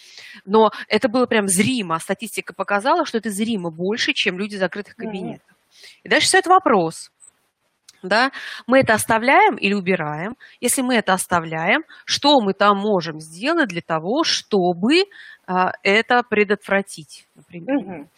[0.45, 1.99] но это было прям зримо.
[1.99, 5.55] Статистика показала, что это зримо больше, чем люди закрытых кабинетах.
[6.03, 7.11] И дальше стоит вопрос.
[8.03, 8.31] Да?
[8.67, 10.35] Мы это оставляем или убираем?
[10.61, 15.05] Если мы это оставляем, что мы там можем сделать для того, чтобы
[15.47, 17.77] а, это предотвратить, например?
[17.77, 18.09] Угу.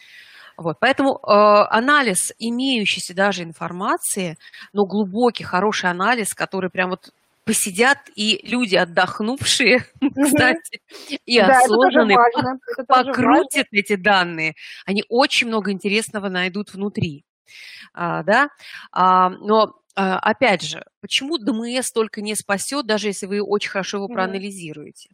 [0.58, 1.30] Вот, поэтому э,
[1.70, 4.36] анализ имеющейся даже информации,
[4.72, 7.12] но глубокий, хороший анализ, который прям вот
[7.44, 9.86] посидят и люди, отдохнувшие,
[10.24, 10.80] кстати,
[11.24, 12.18] и да, осознанные,
[12.88, 14.54] покрутят эти данные.
[14.84, 17.24] Они очень много интересного найдут внутри.
[17.92, 18.48] А, да?
[18.92, 23.98] а, но а, опять же, почему ДМС только не спасет, даже если вы очень хорошо
[23.98, 25.10] его проанализируете?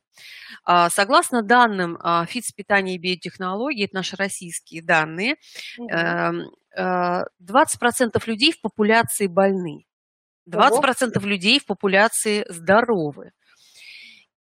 [0.89, 5.37] Согласно данным ФИЦ питания и биотехнологий, это наши российские данные,
[5.80, 9.87] 20% эм, людей в популяции больны,
[10.49, 13.32] 20% людей в популяции здоровы.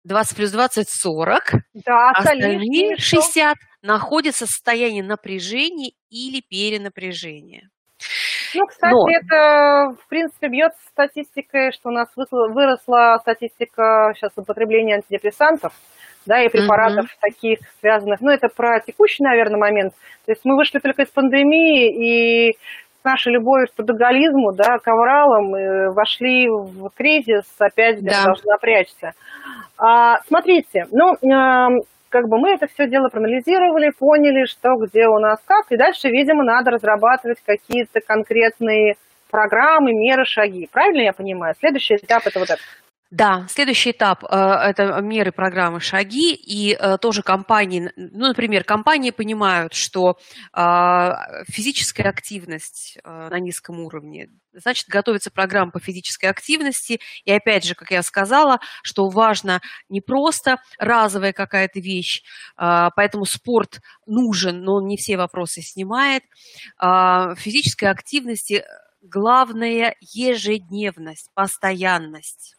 [0.04, 7.70] 20 плюс 20– 40, да, остальные 60 находятся в состоянии напряжения или перенапряжения.
[8.54, 9.08] Ну, кстати, Но...
[9.10, 15.72] это, в принципе, бьется статистикой, что у нас выросла статистика сейчас употребления антидепрессантов,
[16.26, 17.18] да, и препаратов mm-hmm.
[17.20, 18.20] таких связанных.
[18.20, 19.92] Ну, это про текущий, наверное, момент.
[20.26, 22.52] То есть мы вышли только из пандемии, и
[23.00, 28.24] с нашей любовью к трудоголизму, да, к авралам, э, вошли в кризис, опять да.
[28.24, 29.12] должны напрячься.
[29.76, 31.14] А, смотрите, ну,
[32.14, 36.10] как бы мы это все дело проанализировали, поняли, что где у нас как, и дальше,
[36.10, 38.94] видимо, надо разрабатывать какие-то конкретные
[39.32, 40.68] программы, меры, шаги.
[40.70, 41.54] Правильно я понимаю?
[41.58, 42.60] Следующий этап– это вот это.
[43.10, 49.10] Да, следующий этап э, это меры, программы, шаги, и э, тоже компании, ну, например, компании
[49.10, 50.14] понимают, что
[50.56, 50.60] э,
[51.50, 57.90] физическая активность на низком уровне, значит, готовится программа по физической активности, и опять же, как
[57.90, 62.22] я сказала, что важно не просто разовая какая-то вещь,
[62.56, 66.22] поэтому спорт нужен, но он не все вопросы снимает.
[66.78, 68.64] Физической активности
[69.02, 72.56] главная ежедневность, постоянность.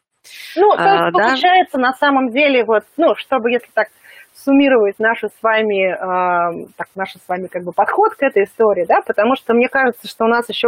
[0.56, 1.84] Ну, то есть, а, получается, да?
[1.84, 3.90] на самом деле, вот, ну, чтобы, если так
[4.36, 8.86] суммировать нашу с вами, э, так, наш с вами как бы подход к этой истории,
[8.86, 10.68] да, потому что мне кажется, что у нас еще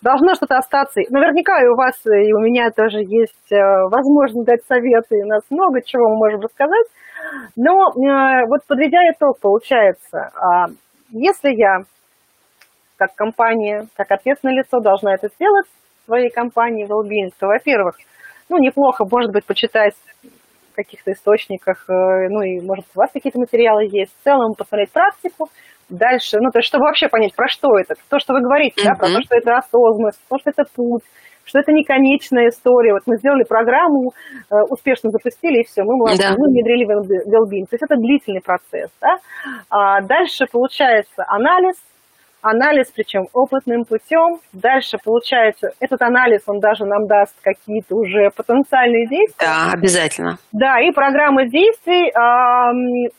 [0.00, 1.00] должно что-то остаться.
[1.10, 3.56] Наверняка и у вас, и у меня тоже есть э,
[3.90, 6.86] возможность дать советы, и у нас много чего мы можем рассказать.
[7.54, 10.72] Но э, вот подведя итог, получается, э,
[11.10, 11.80] если я,
[12.96, 17.96] как компания, как ответственное лицо, должна это сделать в своей компании Wellbeing, то, во-первых,
[18.48, 19.94] ну, неплохо, может быть, почитать
[20.74, 25.48] каких-то источниках, э, ну, и, может, у вас какие-то материалы есть, в целом посмотреть практику,
[25.88, 28.88] дальше, ну, то есть, чтобы вообще понять, про что это, то, что вы говорите, mm-hmm.
[28.88, 31.04] да, про то, что это осознанность, то, что это путь,
[31.44, 32.92] что это не конечная история.
[32.92, 34.12] Вот мы сделали программу,
[34.50, 36.34] э, успешно запустили, и все, мы, молодцы, да.
[36.38, 37.66] мы внедрили well-being.
[37.68, 38.90] То есть это длительный процесс.
[39.00, 39.16] Да?
[39.70, 41.76] А дальше получается анализ,
[42.42, 44.40] анализ, причем опытным путем.
[44.52, 49.46] Дальше получается, этот анализ, он даже нам даст какие-то уже потенциальные действия.
[49.46, 50.36] Да, обязательно.
[50.52, 52.12] Да, и программа действий.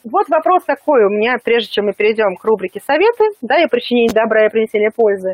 [0.03, 4.13] Вот вопрос такой у меня, прежде чем мы перейдем к рубрике «Советы», да, и причинение
[4.13, 5.33] добра и принесение пользы.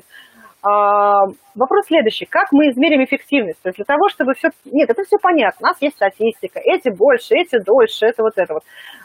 [0.61, 1.21] А,
[1.55, 2.25] вопрос следующий.
[2.25, 3.61] Как мы измерим эффективность?
[3.61, 4.49] То есть для того, чтобы все...
[4.65, 5.67] Нет, это все понятно.
[5.67, 6.59] У нас есть статистика.
[6.59, 8.63] Эти больше, эти дольше, это вот это вот.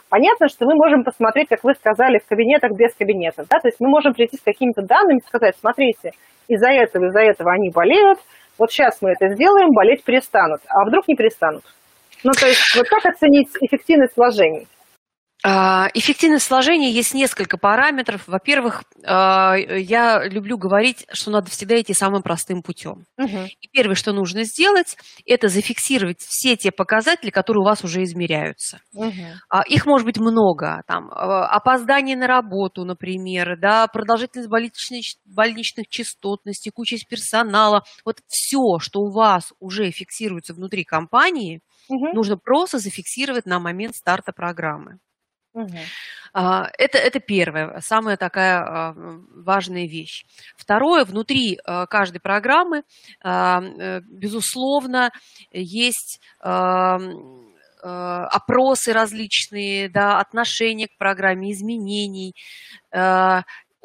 [0.09, 3.47] Понятно, что мы можем посмотреть, как вы сказали, в кабинетах без кабинетов.
[3.49, 3.59] Да?
[3.59, 6.11] То есть мы можем прийти с какими-то данными и сказать, смотрите,
[6.47, 8.19] из-за этого, из-за этого они болеют,
[8.57, 10.61] вот сейчас мы это сделаем, болеть перестанут.
[10.67, 11.63] А вдруг не перестанут?
[12.23, 14.67] Ну, то есть вот как оценить эффективность вложений?
[15.47, 18.23] А, эффективность сложения есть несколько параметров.
[18.25, 23.05] Во-первых, а, я люблю говорить, что надо всегда идти самым простым путем.
[23.19, 23.45] Угу.
[23.61, 28.79] И первое, что нужно сделать, это зафиксировать все те показатели, которые у вас уже измеряются.
[28.95, 29.11] Угу.
[29.67, 30.81] Их может быть много.
[30.87, 37.83] Там, опоздание на работу, например, да, продолжительность больничных, больничных частотностей, куча персонала.
[38.03, 42.15] Вот все, что у вас уже фиксируется внутри компании, угу.
[42.15, 44.97] нужно просто зафиксировать на момент старта программы.
[45.55, 45.77] Угу.
[46.33, 50.25] Это, это первая, самая такая а, важная вещь.
[50.57, 52.83] Второе, внутри а, каждой программы,
[53.23, 55.11] э, безусловно,
[55.51, 56.19] есть
[57.81, 62.33] опросы различные, да, отношения к программе, изменений,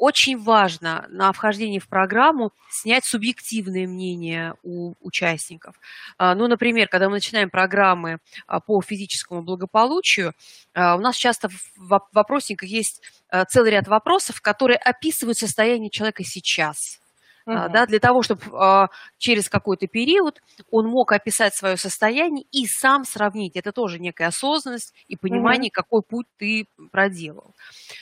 [0.01, 5.79] очень важно на вхождении в программу снять субъективное мнение у участников.
[6.17, 10.33] А, ну, например, когда мы начинаем программы а, по физическому благополучию,
[10.73, 13.03] а, у нас часто в вопросниках есть
[13.49, 16.99] целый ряд вопросов, которые описывают состояние человека сейчас–
[17.47, 17.69] Uh-huh.
[17.69, 23.03] да, для того, чтобы а, через какой-то период он мог описать свое состояние и сам
[23.03, 23.55] сравнить.
[23.55, 25.75] Это тоже некая осознанность и понимание, uh-huh.
[25.75, 27.55] какой путь ты проделал.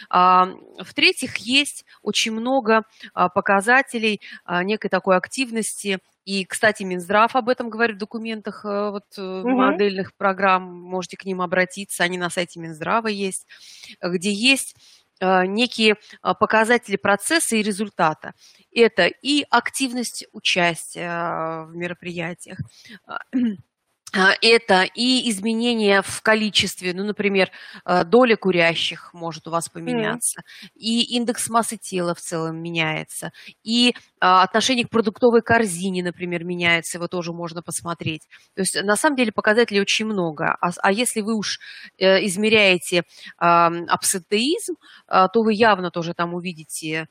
[0.09, 2.83] А, в-третьих, есть очень много
[3.13, 4.21] показателей
[4.63, 9.49] некой такой активности и, кстати, Минздрав об этом говорит в документах э, вот, угу.
[9.49, 10.63] модельных программ.
[10.79, 13.47] Можете к ним обратиться, они на сайте Минздрава есть,
[13.99, 14.75] где есть
[15.21, 18.33] некие э, показатели процесса и результата.
[18.73, 22.59] Это и активность участия э, в мероприятиях,
[24.13, 27.51] это и изменения в количестве, ну, например,
[28.05, 30.67] доля курящих может у вас поменяться, mm.
[30.75, 33.31] и индекс массы тела в целом меняется,
[33.63, 38.27] и отношение к продуктовой корзине, например, меняется, его тоже можно посмотреть.
[38.55, 40.55] То есть, на самом деле, показателей очень много.
[40.61, 41.59] А, а если вы уж
[41.97, 43.03] измеряете
[43.37, 44.75] абсентеизм,
[45.07, 47.07] то вы явно тоже там увидите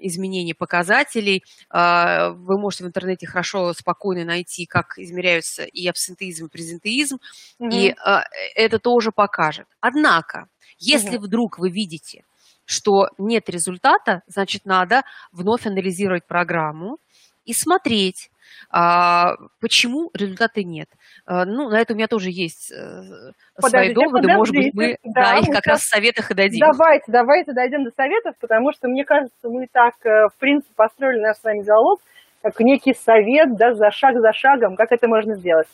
[0.00, 1.44] изменения показателей.
[1.70, 7.16] А, вы можете в интернете хорошо, спокойно найти, как измеряются и абсентеизм, и презентеизм,
[7.58, 7.70] угу.
[7.70, 8.24] и а,
[8.54, 9.66] это тоже покажет.
[9.80, 11.26] Однако, если угу.
[11.26, 12.24] вдруг вы видите,
[12.64, 16.98] что нет результата, значит, надо вновь анализировать программу
[17.44, 18.30] и смотреть,
[18.70, 20.88] а, почему результата нет?
[21.24, 24.28] А, ну, на это у меня тоже есть э, свои доводы.
[24.28, 26.60] Может быть, мы да, да, их как раз в советах и дадим.
[26.60, 31.20] Давайте, давайте дойдем до советов, потому что, мне кажется, мы так, э, в принципе, построили
[31.20, 32.00] наш с вами диалог,
[32.42, 35.68] как некий совет, да, за шаг за шагом, как это можно сделать.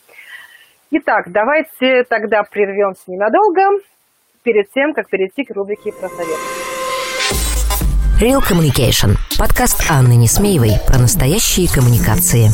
[0.91, 3.61] Итак, давайте тогда прервемся ненадолго
[4.43, 6.72] перед тем, как перейти к рубрике про советы.
[8.23, 9.17] Real Communication.
[9.37, 12.53] Подкаст Анны Несмеевой про настоящие коммуникации.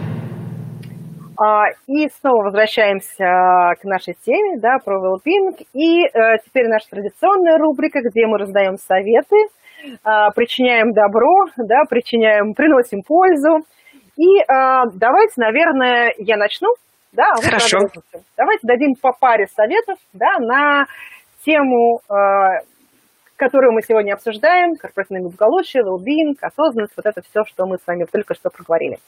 [1.41, 5.19] А, и снова возвращаемся к нашей теме, да, про well
[5.73, 9.35] И э, теперь наша традиционная рубрика, где мы раздаем советы,
[10.03, 13.65] а, причиняем добро, да, причиняем, приносим пользу.
[14.17, 16.69] И а, давайте, наверное, я начну.
[17.11, 17.79] Да, а Хорошо.
[18.37, 20.85] Давайте дадим по паре советов да, на
[21.43, 21.99] тему
[23.35, 28.05] которую мы сегодня обсуждаем, корпоративное благополучие, well осознанность, вот это все, что мы с вами
[28.05, 28.99] только что проговорили.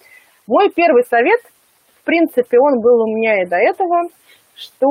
[0.48, 1.40] Мой первый совет,
[2.04, 4.10] в принципе, он был у меня и до этого,
[4.56, 4.88] что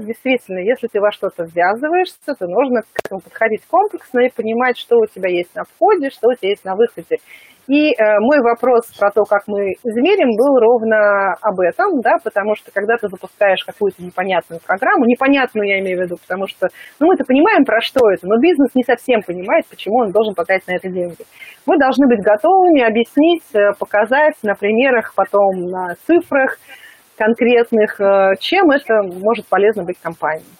[0.00, 4.98] действительно, если ты во что-то ввязываешься, то нужно к этому подходить комплексно и понимать, что
[4.98, 7.18] у тебя есть на входе, что у тебя есть на выходе.
[7.68, 12.56] И э, мой вопрос про то, как мы измерим, был ровно об этом, да, потому
[12.56, 17.08] что когда ты запускаешь какую-то непонятную программу, непонятную я имею в виду, потому что, ну,
[17.08, 20.76] мы-то понимаем, про что это, но бизнес не совсем понимает, почему он должен потратить на
[20.76, 21.28] это деньги.
[21.66, 26.56] Мы должны быть готовыми объяснить, э, показать на примерах, потом на цифрах
[27.18, 30.56] конкретных, э, чем это может полезно быть компании.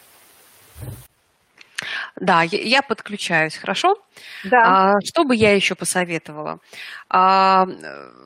[2.20, 3.94] Да, я подключаюсь, хорошо?
[4.44, 4.58] Да.
[4.64, 6.58] А, что бы я еще посоветовала?
[7.08, 7.66] А,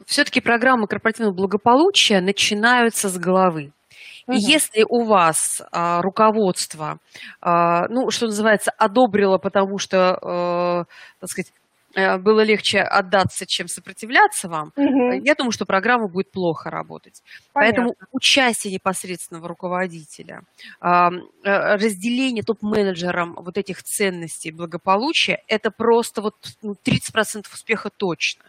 [0.07, 3.73] все-таки программы корпоративного благополучия начинаются с головы.
[4.27, 4.37] Угу.
[4.37, 6.99] Если у вас а, руководство,
[7.41, 10.85] а, ну, что называется, одобрило, потому что, а,
[11.21, 11.53] так сказать,
[11.95, 15.13] было легче отдаться, чем сопротивляться вам, угу.
[15.13, 17.23] я думаю, что программа будет плохо работать.
[17.53, 17.93] Понятно.
[17.93, 20.43] Поэтому участие непосредственного руководителя,
[20.81, 21.11] э,
[21.45, 28.45] разделение топ-менеджером вот этих ценностей благополучия, это просто вот 30% ну, успеха точно.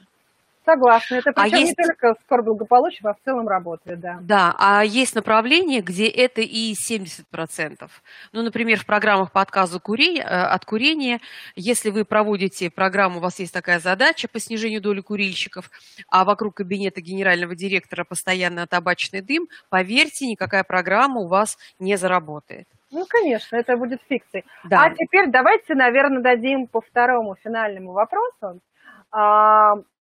[0.66, 1.16] Согласна.
[1.16, 1.78] Это причем а есть...
[1.78, 4.20] не только в благополучия, а в целом работает, да.
[4.22, 7.90] Да, а есть направления, где это и 70%.
[8.32, 11.20] Ну, например, в программах по отказу курения, э, от курения,
[11.56, 15.70] если вы проводите программу, у вас есть такая задача по снижению доли курильщиков,
[16.10, 22.68] а вокруг кабинета генерального директора постоянно табачный дым, поверьте, никакая программа у вас не заработает.
[22.92, 24.46] Ну, конечно, это будет фикцией.
[24.66, 24.84] Да.
[24.84, 28.62] А теперь давайте, наверное, дадим по второму финальному вопросу.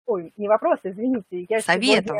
[0.06, 1.46] Ой, не вопрос, извините.
[1.48, 2.14] Я Совету.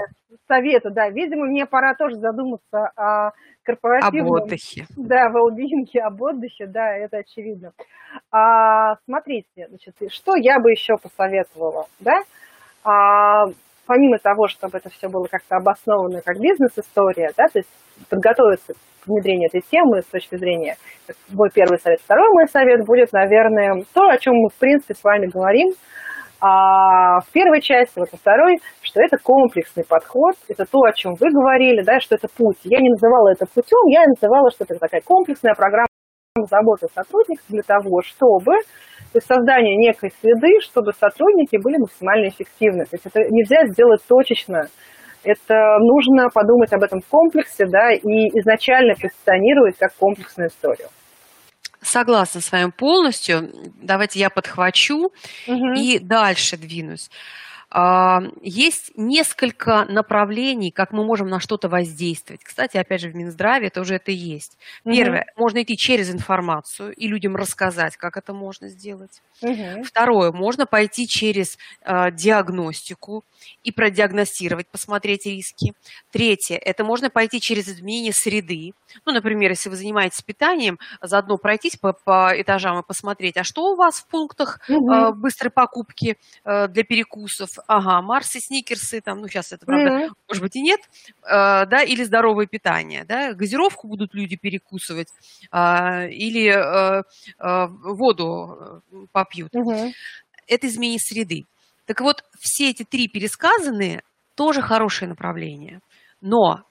[0.48, 1.08] Совету, да.
[1.08, 3.30] Видимо, мне пора тоже задуматься о
[3.62, 4.34] корпоративном...
[4.34, 4.86] Об отдыхе.
[4.96, 5.54] Да, well
[6.02, 7.70] об отдыхе, да, это очевидно.
[8.32, 12.22] А, смотрите, значит, что я бы еще посоветовала, да?
[12.82, 13.44] А,
[13.86, 17.68] помимо того, чтобы это все было как-то обосновано как бизнес-история, да, то есть
[18.10, 20.76] подготовиться к внедрению этой темы с точки зрения
[21.30, 22.00] мой первый совет.
[22.00, 25.68] Второй мой совет будет, наверное, то, о чем мы, в принципе, с вами говорим–
[26.40, 31.14] а в первой части, вот во второй, что это комплексный подход, это то, о чем
[31.14, 32.58] вы говорили, да, что это путь.
[32.64, 35.88] Я не называла это путем, я называла, что это такая комплексная программа
[36.44, 38.52] заботы сотрудников для того, чтобы
[39.12, 42.84] то есть создание некой среды, чтобы сотрудники были максимально эффективны.
[42.84, 44.66] То есть это нельзя сделать точечно.
[45.24, 50.88] Это нужно подумать об этом в комплексе, да, и изначально позиционировать как комплексную историю.
[51.86, 53.48] Согласна с вами полностью.
[53.80, 55.12] Давайте я подхвачу
[55.46, 55.72] угу.
[55.74, 57.10] и дальше двинусь.
[57.68, 62.44] А, есть несколько направлений, как мы можем на что-то воздействовать.
[62.44, 64.56] Кстати, опять же, в Минздраве тоже это есть.
[64.84, 65.42] Первое, угу.
[65.42, 69.20] можно идти через информацию и людям рассказать, как это можно сделать.
[69.42, 69.82] Угу.
[69.84, 73.24] Второе, можно пойти через э, диагностику
[73.64, 75.74] и продиагностировать, посмотреть риски.
[76.12, 78.72] Третье, это можно пойти через изменение среды.
[79.04, 83.72] Ну, например, если вы занимаетесь питанием, заодно пройтись по, по этажам и посмотреть, а что
[83.72, 84.90] у вас в пунктах угу.
[84.90, 90.10] э, быстрой покупки э, для перекусов, ага, Марсы, Сникерсы, там, ну, сейчас это, правда, mm-hmm.
[90.28, 90.80] может быть, и нет,
[91.22, 95.08] э, да, или здоровое питание, да, газировку будут люди перекусывать,
[95.52, 97.02] э, или э,
[97.38, 99.54] э, воду э, попьют.
[99.54, 99.92] Mm-hmm.
[100.48, 101.44] Это изменение среды.
[101.86, 104.02] Так вот, все эти три пересказанные
[104.34, 105.80] тоже хорошее направление,
[106.20, 106.62] но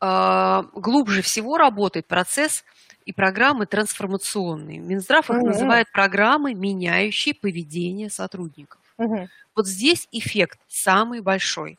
[0.00, 2.64] э, глубже всего работает процесс
[3.04, 4.78] и программы трансформационные.
[4.78, 5.46] Минздрав их mm-hmm.
[5.46, 8.80] называет программы, меняющие поведение сотрудников.
[8.98, 9.28] Угу.
[9.56, 11.78] Вот здесь эффект самый большой.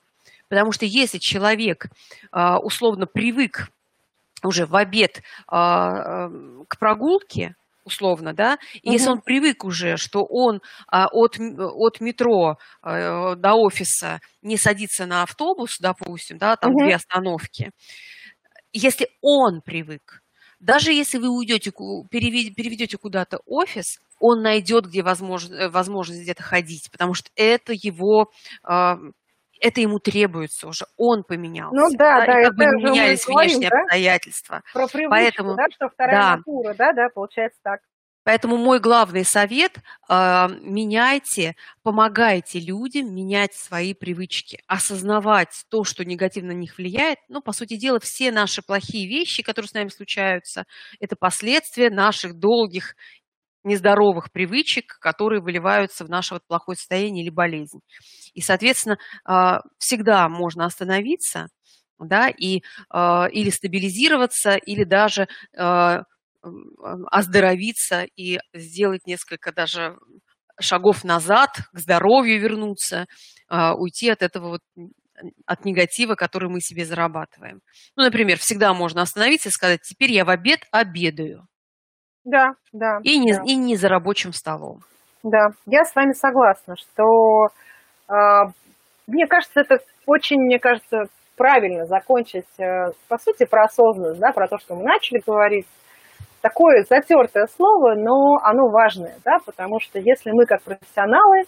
[0.50, 1.88] Потому что если человек
[2.32, 3.70] а, условно привык
[4.44, 6.30] уже в обед а,
[6.68, 8.94] к прогулке, условно, да, и угу.
[8.94, 15.24] если он привык уже, что он а, от, от метро до офиса не садится на
[15.24, 16.86] автобус, допустим, да, там угу.
[16.86, 17.72] две остановки,
[18.74, 20.22] если он привык,
[20.66, 26.90] даже если вы уйдете, переведете куда-то офис, он найдет, где возможно, э, возможность где-то ходить,
[26.92, 28.32] потому что это его
[28.64, 28.98] а,
[29.62, 31.76] это ему требуется уже, он поменялся.
[31.76, 33.82] Ну да, да, да и как бы менялись внешние да?
[33.82, 34.62] обстоятельства.
[34.74, 36.38] Про привычку, Поэтому, да, что вторая да.
[36.38, 37.80] натура, да, да, получается так.
[38.26, 39.78] Поэтому мой главный совет
[40.10, 47.20] э,– меняйте, помогайте людям менять свои привычки, осознавать то, что негативно на них влияет.
[47.30, 50.66] Ну, по сути дела, все наши плохие вещи, которые с нами случаются,
[51.00, 52.96] это последствия наших долгих
[53.64, 57.82] нездоровых привычек, которые выливаются в наше вот плохое состояние или болезнь.
[58.34, 58.98] И, соответственно,
[59.30, 61.48] э, всегда можно остановиться,
[62.00, 62.62] да, и,
[62.94, 65.28] э, или стабилизироваться, или даже
[67.12, 69.98] оздоровиться и сделать несколько даже
[70.60, 73.06] шагов назад, к здоровью вернуться,
[73.50, 74.62] а, уйти от этого вот
[75.46, 77.62] от негатива, который мы себе зарабатываем.
[77.96, 81.48] Ну, например, всегда можно остановиться и сказать, теперь я в обед обедаю.
[82.26, 83.00] Да, да.
[83.04, 83.44] И не, да.
[83.46, 84.82] и не за рабочим столом.
[85.24, 87.48] Да, я с вами согласна, что
[88.10, 88.14] э,
[89.08, 91.06] мне кажется, это очень, мне кажется,
[91.38, 95.68] правильно закончить, э, по сути, про осознанность, да, про то, что мы начали говорить.
[96.46, 101.42] Такое затертое слово, но оно важное, да, потому что если мы как профессионалы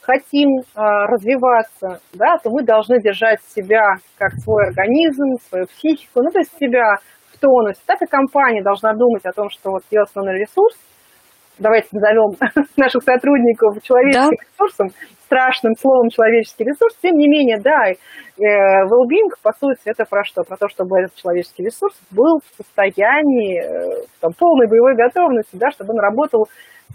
[0.00, 3.82] хотим э, развиваться, да, то мы должны держать себя
[4.16, 6.98] как свой организм, свою психику, ну, то есть себя
[7.32, 7.80] в тонусе.
[7.84, 10.76] Так и компания должна думать о том, что вот ее основной ресурс,
[11.58, 12.36] давайте назовем
[12.76, 14.46] наших сотрудников человеческим да.
[14.52, 14.88] ресурсом,
[15.24, 20.42] страшным словом человеческий ресурс, тем не менее, да, э, well-being, по сути, это про что?
[20.42, 25.70] Про то, чтобы этот человеческий ресурс был в состоянии э, там, полной боевой готовности, да,
[25.70, 26.46] чтобы он работал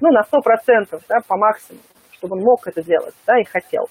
[0.02, 1.82] ну, на 100%, да, по максимуму
[2.20, 3.86] чтобы он мог это делать, да, и хотел.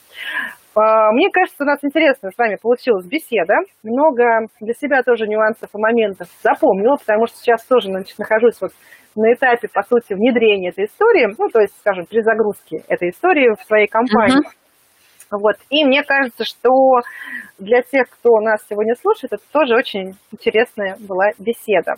[0.79, 3.55] А, мне кажется, у нас интересно с вами получилась беседа.
[3.83, 8.71] Много для себя тоже нюансов и моментов запомнила, потому что сейчас тоже значит, нахожусь вот
[9.17, 13.57] на этапе, по сути, внедрения этой истории, ну, то есть, скажем, при загрузке этой истории
[13.57, 14.39] в своей компании.
[14.39, 15.39] Uh-huh.
[15.41, 15.57] Вот.
[15.71, 17.01] И мне кажется, что
[17.59, 21.95] для тех, кто нас сегодня слушает, это тоже очень интересная была беседа.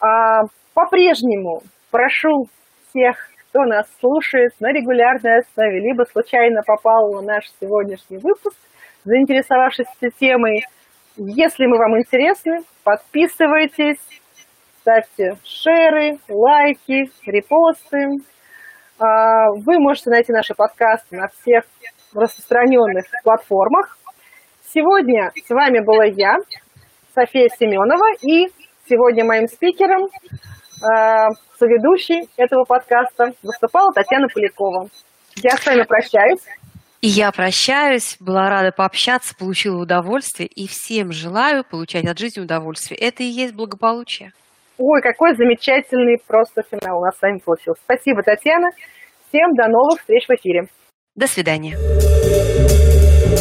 [0.00, 0.42] А,
[0.74, 2.44] по-прежнему прошу
[2.90, 3.16] всех
[3.56, 8.54] кто нас слушает на регулярной основе, либо случайно попал на наш сегодняшний выпуск,
[9.04, 9.86] заинтересовавшись
[10.20, 10.62] темой.
[11.16, 13.96] Если мы вам интересны, подписывайтесь,
[14.82, 18.18] ставьте шеры, лайки, репосты.
[18.98, 21.64] А, вы можете найти наши подкасты на всех
[22.14, 23.96] распространенных платформах.
[24.68, 26.36] Сегодня с вами была я,
[27.14, 28.48] София Семенова, и
[28.86, 30.08] сегодня моим спикером
[31.58, 34.88] соведущей этого подкаста выступала Татьяна Полякова.
[35.36, 36.40] Я с вами прощаюсь.
[37.02, 42.98] И я прощаюсь, была рада пообщаться, получила удовольствие и всем желаю получать от жизни удовольствие.
[42.98, 44.32] Это и есть благополучие.
[44.78, 47.80] Ой, какой замечательный просто финал у нас с вами получился.
[47.84, 48.68] Спасибо, Татьяна.
[49.28, 50.68] Всем до новых встреч в эфире.
[51.14, 51.76] До свидания.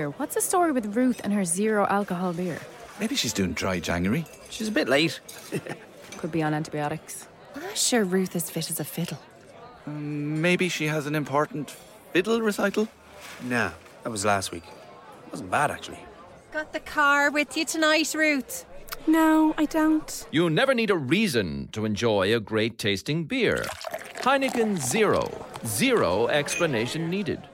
[0.00, 2.58] Here, what's the story with Ruth and her zero alcohol beer?
[2.98, 4.24] Maybe she's doing dry January.
[4.48, 5.20] She's a bit late.
[6.16, 7.28] Could be on antibiotics.
[7.54, 9.18] I'm not sure Ruth is fit as a fiddle.
[9.86, 11.76] Um, maybe she has an important
[12.14, 12.88] fiddle recital?
[13.42, 13.72] Nah,
[14.02, 14.64] that was last week.
[15.26, 15.98] It wasn't bad, actually.
[16.50, 18.64] Got the car with you tonight, Ruth?
[19.06, 20.26] No, I don't.
[20.30, 23.66] You never need a reason to enjoy a great tasting beer.
[24.22, 25.28] Heineken Zero.
[25.66, 27.49] Zero explanation needed.